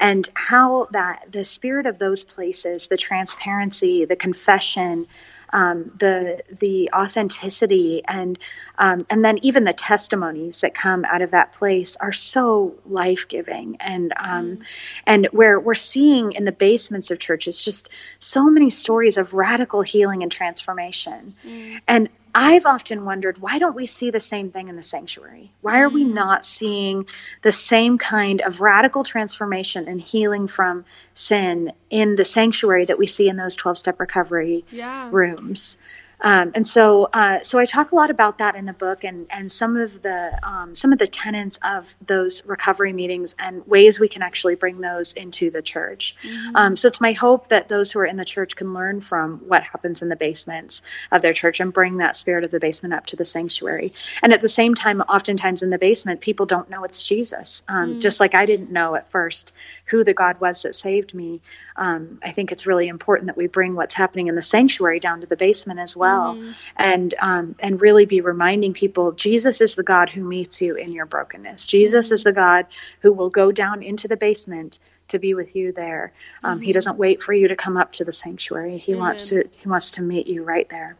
[0.00, 5.06] and how that the spirit of those places, the transparency, the confession,
[5.54, 8.38] um, the the authenticity and
[8.78, 13.26] um, and then even the testimonies that come out of that place are so life
[13.28, 14.62] giving and um, mm.
[15.06, 17.88] and where we're seeing in the basements of churches just
[18.18, 21.80] so many stories of radical healing and transformation mm.
[21.86, 25.52] and I've often wondered why don't we see the same thing in the sanctuary?
[25.60, 26.14] Why are we mm.
[26.14, 27.06] not seeing
[27.42, 33.06] the same kind of radical transformation and healing from sin in the sanctuary that we
[33.06, 35.08] see in those 12 step recovery yeah.
[35.12, 35.76] rooms?
[36.24, 39.26] Um, and so, uh, so I talk a lot about that in the book, and
[39.30, 44.00] and some of the um, some of the tenets of those recovery meetings and ways
[44.00, 46.16] we can actually bring those into the church.
[46.24, 46.56] Mm-hmm.
[46.56, 49.38] Um, so it's my hope that those who are in the church can learn from
[49.46, 50.80] what happens in the basements
[51.12, 53.92] of their church and bring that spirit of the basement up to the sanctuary.
[54.22, 57.62] And at the same time, oftentimes in the basement, people don't know it's Jesus.
[57.68, 57.98] Mm-hmm.
[57.98, 59.52] Just like I didn't know at first
[59.86, 61.40] who the God was that saved me
[61.76, 65.20] um, I think it's really important that we bring what's happening in the sanctuary down
[65.20, 66.52] to the basement as well, mm-hmm.
[66.76, 70.92] and um, and really be reminding people Jesus is the God who meets you in
[70.92, 71.66] your brokenness.
[71.66, 72.14] Jesus mm-hmm.
[72.14, 72.66] is the God
[73.00, 74.78] who will go down into the basement
[75.08, 76.12] to be with you there.
[76.44, 76.64] Um, mm-hmm.
[76.64, 78.78] He doesn't wait for you to come up to the sanctuary.
[78.78, 80.96] He wants to he wants to meet you right there.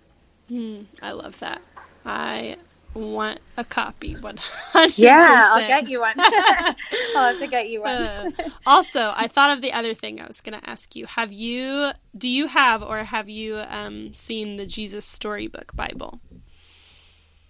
[0.51, 1.63] Mm, I love that.
[2.05, 2.57] I
[2.95, 6.15] want a copy 100 yeah i'll get you one.
[6.19, 7.91] I'll have to get you one.
[7.91, 8.31] Uh,
[8.67, 11.07] also i thought of the other thing i was going to ask you.
[11.07, 16.21] Have you do you have or have you um, seen the jesus storybook bible?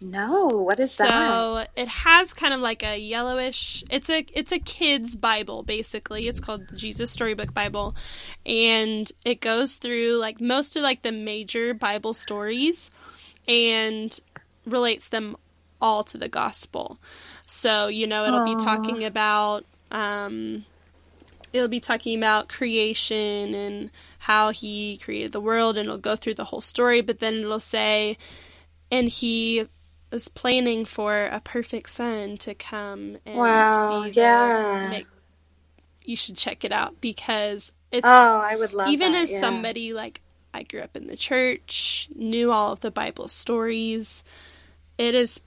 [0.00, 1.10] No what is so that?
[1.10, 6.28] So it has kind of like a yellowish it's a it's a kids bible basically.
[6.28, 7.94] It's called jesus storybook bible.
[8.44, 12.90] And it goes through like most of like the major bible stories.
[13.46, 14.18] And
[14.66, 15.36] relates them
[15.80, 16.98] all to the gospel.
[17.46, 18.58] So, you know, it'll Aww.
[18.58, 20.64] be talking about um
[21.52, 26.34] it'll be talking about creation and how he created the world and it'll go through
[26.34, 28.16] the whole story, but then it'll say
[28.90, 29.66] and he
[30.10, 34.88] was planning for a perfect son to come and wow, be yeah.
[34.90, 35.06] Make,
[36.04, 39.40] you should check it out because it's oh, I would love even that, as yeah.
[39.40, 40.20] somebody like
[40.52, 44.24] I grew up in the church, knew all of the Bible stories
[44.98, 45.40] it has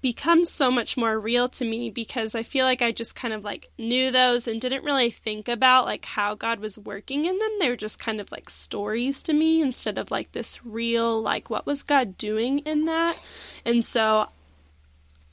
[0.00, 3.44] become so much more real to me because I feel like I just kind of
[3.44, 7.50] like knew those and didn't really think about like how God was working in them.
[7.58, 11.50] They were just kind of like stories to me instead of like this real like
[11.50, 13.16] what was God doing in that.
[13.64, 14.28] And so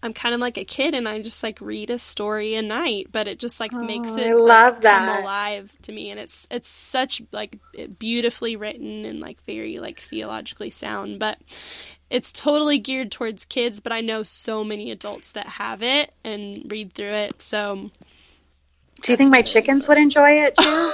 [0.03, 3.07] I'm kind of like a kid and I just like read a story a night,
[3.11, 5.07] but it just like oh, makes it I love like, that.
[5.07, 7.57] come alive to me and it's it's such like
[7.97, 11.39] beautifully written and like very like theologically sound, but
[12.09, 16.59] it's totally geared towards kids, but I know so many adults that have it and
[16.69, 17.41] read through it.
[17.41, 17.89] So,
[19.01, 20.91] do you think my chickens would enjoy it too?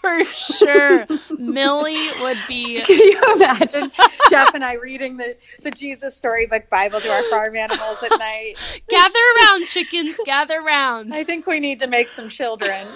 [0.00, 1.06] for sure.
[1.38, 2.80] Millie would be.
[2.84, 3.90] Can you imagine
[4.30, 8.56] Jeff and I reading the, the Jesus Storybook Bible to our farm animals at night?
[8.88, 10.18] Gather around, chickens.
[10.24, 11.14] Gather around.
[11.14, 12.86] I think we need to make some children.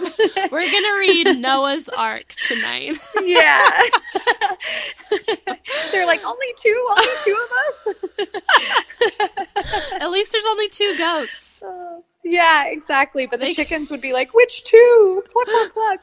[0.50, 2.96] We're gonna read Noah's Ark tonight.
[3.22, 3.82] yeah.
[6.02, 7.86] They're like only two, only two of us.
[10.00, 11.62] At least there's only two goats.
[11.72, 13.26] Uh, yeah, exactly.
[13.26, 13.54] But the they...
[13.54, 15.22] chickens would be like, which two?
[15.32, 16.00] Cluck, cluck, cluck.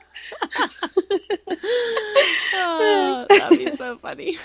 [2.54, 4.38] oh, that'd be so funny.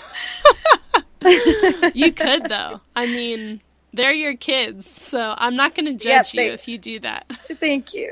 [1.93, 2.81] you could, though.
[2.95, 3.61] I mean,
[3.93, 7.25] they're your kids, so I'm not going to judge yep, you if you do that.
[7.59, 8.11] Thank you.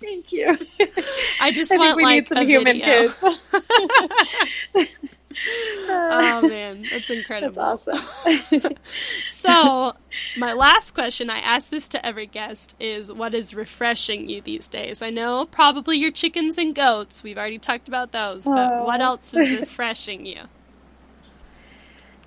[0.00, 0.58] Thank you.
[1.40, 3.08] I just I want we like need some human video.
[3.08, 4.96] kids.
[5.88, 7.54] Oh man, that's incredible.
[7.54, 8.00] That's awesome.
[9.26, 9.94] so,
[10.36, 14.68] my last question, I ask this to every guest, is what is refreshing you these
[14.68, 15.02] days?
[15.02, 17.22] I know probably your chickens and goats.
[17.22, 18.84] We've already talked about those, but Oh.
[18.84, 20.42] what else is refreshing you?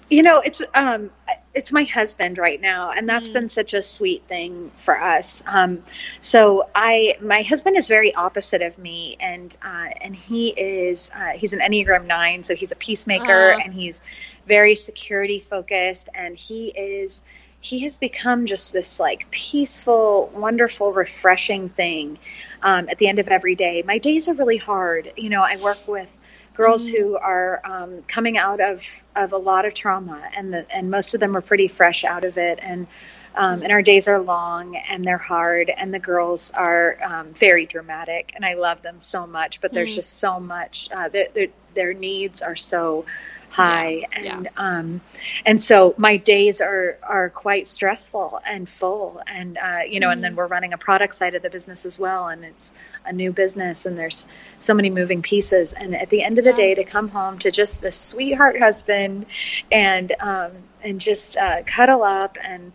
[0.09, 1.09] You know, it's um
[1.55, 3.31] it's my husband right now and that's Mm.
[3.31, 5.41] been such a sweet thing for us.
[5.47, 5.83] Um
[6.21, 11.31] so I my husband is very opposite of me and uh and he is uh
[11.35, 13.63] he's an Enneagram 9, so he's a peacemaker Ah.
[13.63, 14.01] and he's
[14.47, 17.21] very security focused and he is
[17.61, 22.19] he has become just this like peaceful, wonderful, refreshing thing
[22.61, 23.83] um, at the end of every day.
[23.85, 25.11] My days are really hard.
[25.17, 26.14] You know, I work with
[26.55, 26.97] girls Mm.
[26.97, 28.83] who are um, coming out of,
[29.15, 32.25] of a lot of trauma, and the, and most of them are pretty fresh out
[32.25, 32.59] of it.
[32.61, 32.87] And
[33.37, 37.65] um, and our days are long and they're hard, and the girls are um, very
[37.65, 39.59] dramatic, and I love them so much.
[39.61, 39.95] But there's Mm.
[39.95, 40.89] just so much.
[40.91, 43.05] Uh, their, their their needs are so
[43.55, 45.01] high, Yeah, and um,
[45.45, 50.23] and so my days are are quite stressful and full, and uh, you know, and
[50.23, 52.73] then we're running a product side of the business as well, and it's
[53.05, 54.27] a new business, and there's
[54.59, 55.73] so many moving pieces.
[55.73, 56.55] And at the end of the Yeah.
[56.55, 59.25] day, to come home to just the sweetheart husband,
[59.71, 60.51] and um,
[60.83, 62.71] and just uh, cuddle up and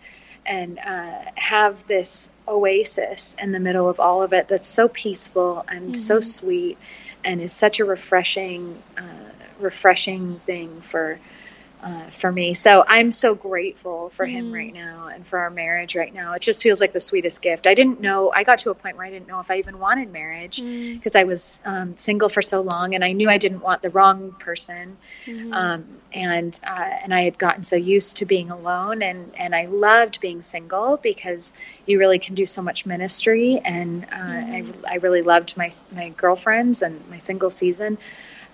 [0.46, 5.64] and uh, have this oasis in the middle of all of it that's so peaceful
[5.68, 6.24] and so Mhm.
[6.24, 6.78] sweet,
[7.24, 9.02] and is such a refreshing uh,
[9.60, 11.20] refreshing thing for.
[11.82, 14.52] Uh, for me, so I'm so grateful for him Mm.
[14.52, 16.34] right now and for our marriage right now.
[16.34, 17.66] It just feels like the sweetest gift.
[17.66, 18.30] I didn't know.
[18.34, 21.00] I got to a point where I didn't know if I even wanted marriage Mm,
[21.00, 23.90] because I was um, single for so long, and I knew I didn't want the
[23.90, 24.98] wrong person.
[25.26, 25.52] mhm.
[25.52, 29.66] Um, and uh, and I had gotten so used to being alone, and and I
[29.66, 31.52] loved being single because
[31.86, 34.50] you really can do so much ministry, and uh, Mhm.
[34.52, 37.98] I I really loved my my girlfriends and my single season.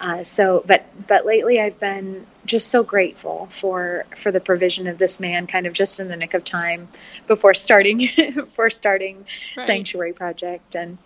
[0.01, 4.99] Uh, so, but but lately I've been just so grateful for for the provision of
[4.99, 6.89] this man, kind of just in the nick of time
[7.27, 9.25] before starting before starting
[9.57, 9.67] Right.
[9.67, 10.99] sanctuary project and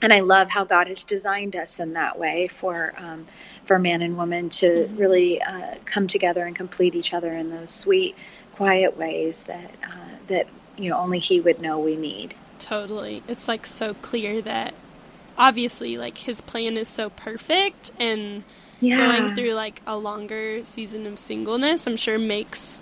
[0.00, 3.26] and I love how God has designed us in that way for um,
[3.64, 4.98] for man and woman to Mhm.
[4.98, 8.16] really uh, come together and complete each other in those sweet,
[8.56, 12.34] quiet ways that uh, that you know only He would know we need.
[12.58, 13.22] Totally.
[13.28, 14.74] It's like so clear that
[15.38, 18.44] obviously like his plan is so perfect and
[18.80, 22.80] Yeah, going through like a longer season of singleness i'm sure makes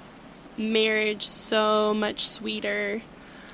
[0.57, 3.03] marriage so much sweeter.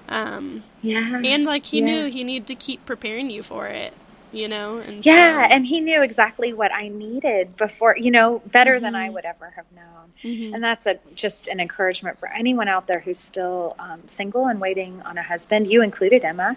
[0.08, 1.86] Um yeah, and like he Yeah.
[1.86, 3.94] knew he needed to keep preparing you for it
[4.32, 8.40] you know and so- yeah, and He knew exactly what I needed before, you know,
[8.46, 9.12] better than I Mhm.
[9.14, 10.12] would ever have known.
[10.24, 10.54] Mhm.
[10.54, 14.60] And that's a just an encouragement for anyone out there who's still um, single and
[14.60, 15.66] waiting on a husband.
[15.70, 16.56] You included, Emma.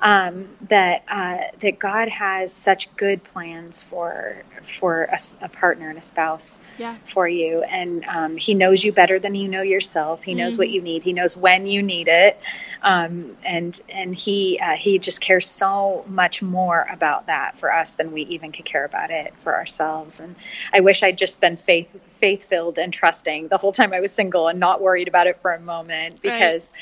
[0.00, 5.98] Um, that uh, that God has such good plans for for a, a partner and
[5.98, 10.22] a spouse yeah for you, and um, He knows you better than you know yourself.
[10.22, 10.72] He knows what Mhm.
[10.72, 11.02] you need.
[11.02, 12.38] He knows when you need it,
[12.82, 17.94] um, and and He uh, He just cares so much more about that for us
[17.96, 20.20] than we even could care about it for ourselves.
[20.20, 20.36] And
[20.72, 21.88] I wish I'd just been faith
[22.20, 25.36] faith filled and trusting the whole time I was single and not worried about it
[25.38, 26.72] for a moment because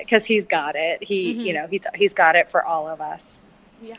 [0.00, 1.02] because he's got it.
[1.02, 1.44] He Mhm.
[1.44, 3.40] you know he's he's got it for all of us.
[3.82, 3.96] yeah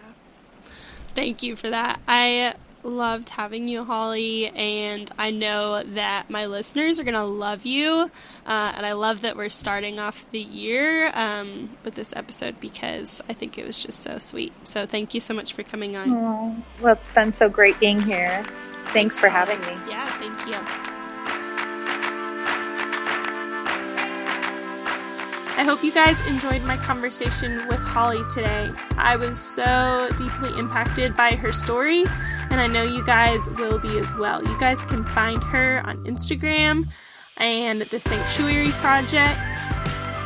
[1.13, 2.53] thank you for that i
[2.85, 8.09] loved having you holly and i know that my listeners are going to love you
[8.45, 13.21] uh, and i love that we're starting off the year um, with this episode because
[13.27, 16.15] i think it was just so sweet so thank you so much for coming on
[16.15, 18.43] Oh, well, it's been so great being here.
[18.87, 19.89] Thanks for having me.
[19.89, 20.94] Yeah, thank you.
[25.57, 28.73] I hope you guys enjoyed my conversation with Holly today.
[28.97, 32.03] I was so deeply impacted by her story,
[32.49, 34.43] and I know you guys will be as well.
[34.43, 36.89] You guys can find her on Instagram
[37.37, 39.61] and the Sanctuary Project.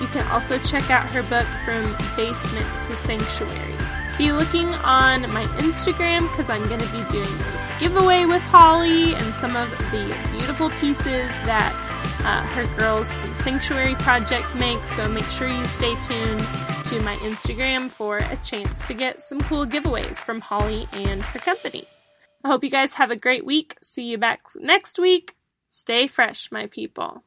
[0.02, 3.76] You can also check out her book From Basement to Sanctuary.
[4.18, 9.14] Be looking on my Instagram because I'm going to be doing a giveaway with Holly
[9.14, 11.89] and some of the beautiful pieces that
[12.26, 14.84] uh, her girls from Sanctuary Project make.
[14.84, 16.42] So make sure you stay tuned
[16.86, 21.40] to my Instagram for a chance to get some cool giveaways from Holly and her
[21.40, 21.86] company.
[22.44, 23.76] I hope you guys have a great week.
[23.82, 25.36] See you back next week.
[25.68, 27.24] Stay fresh, my people.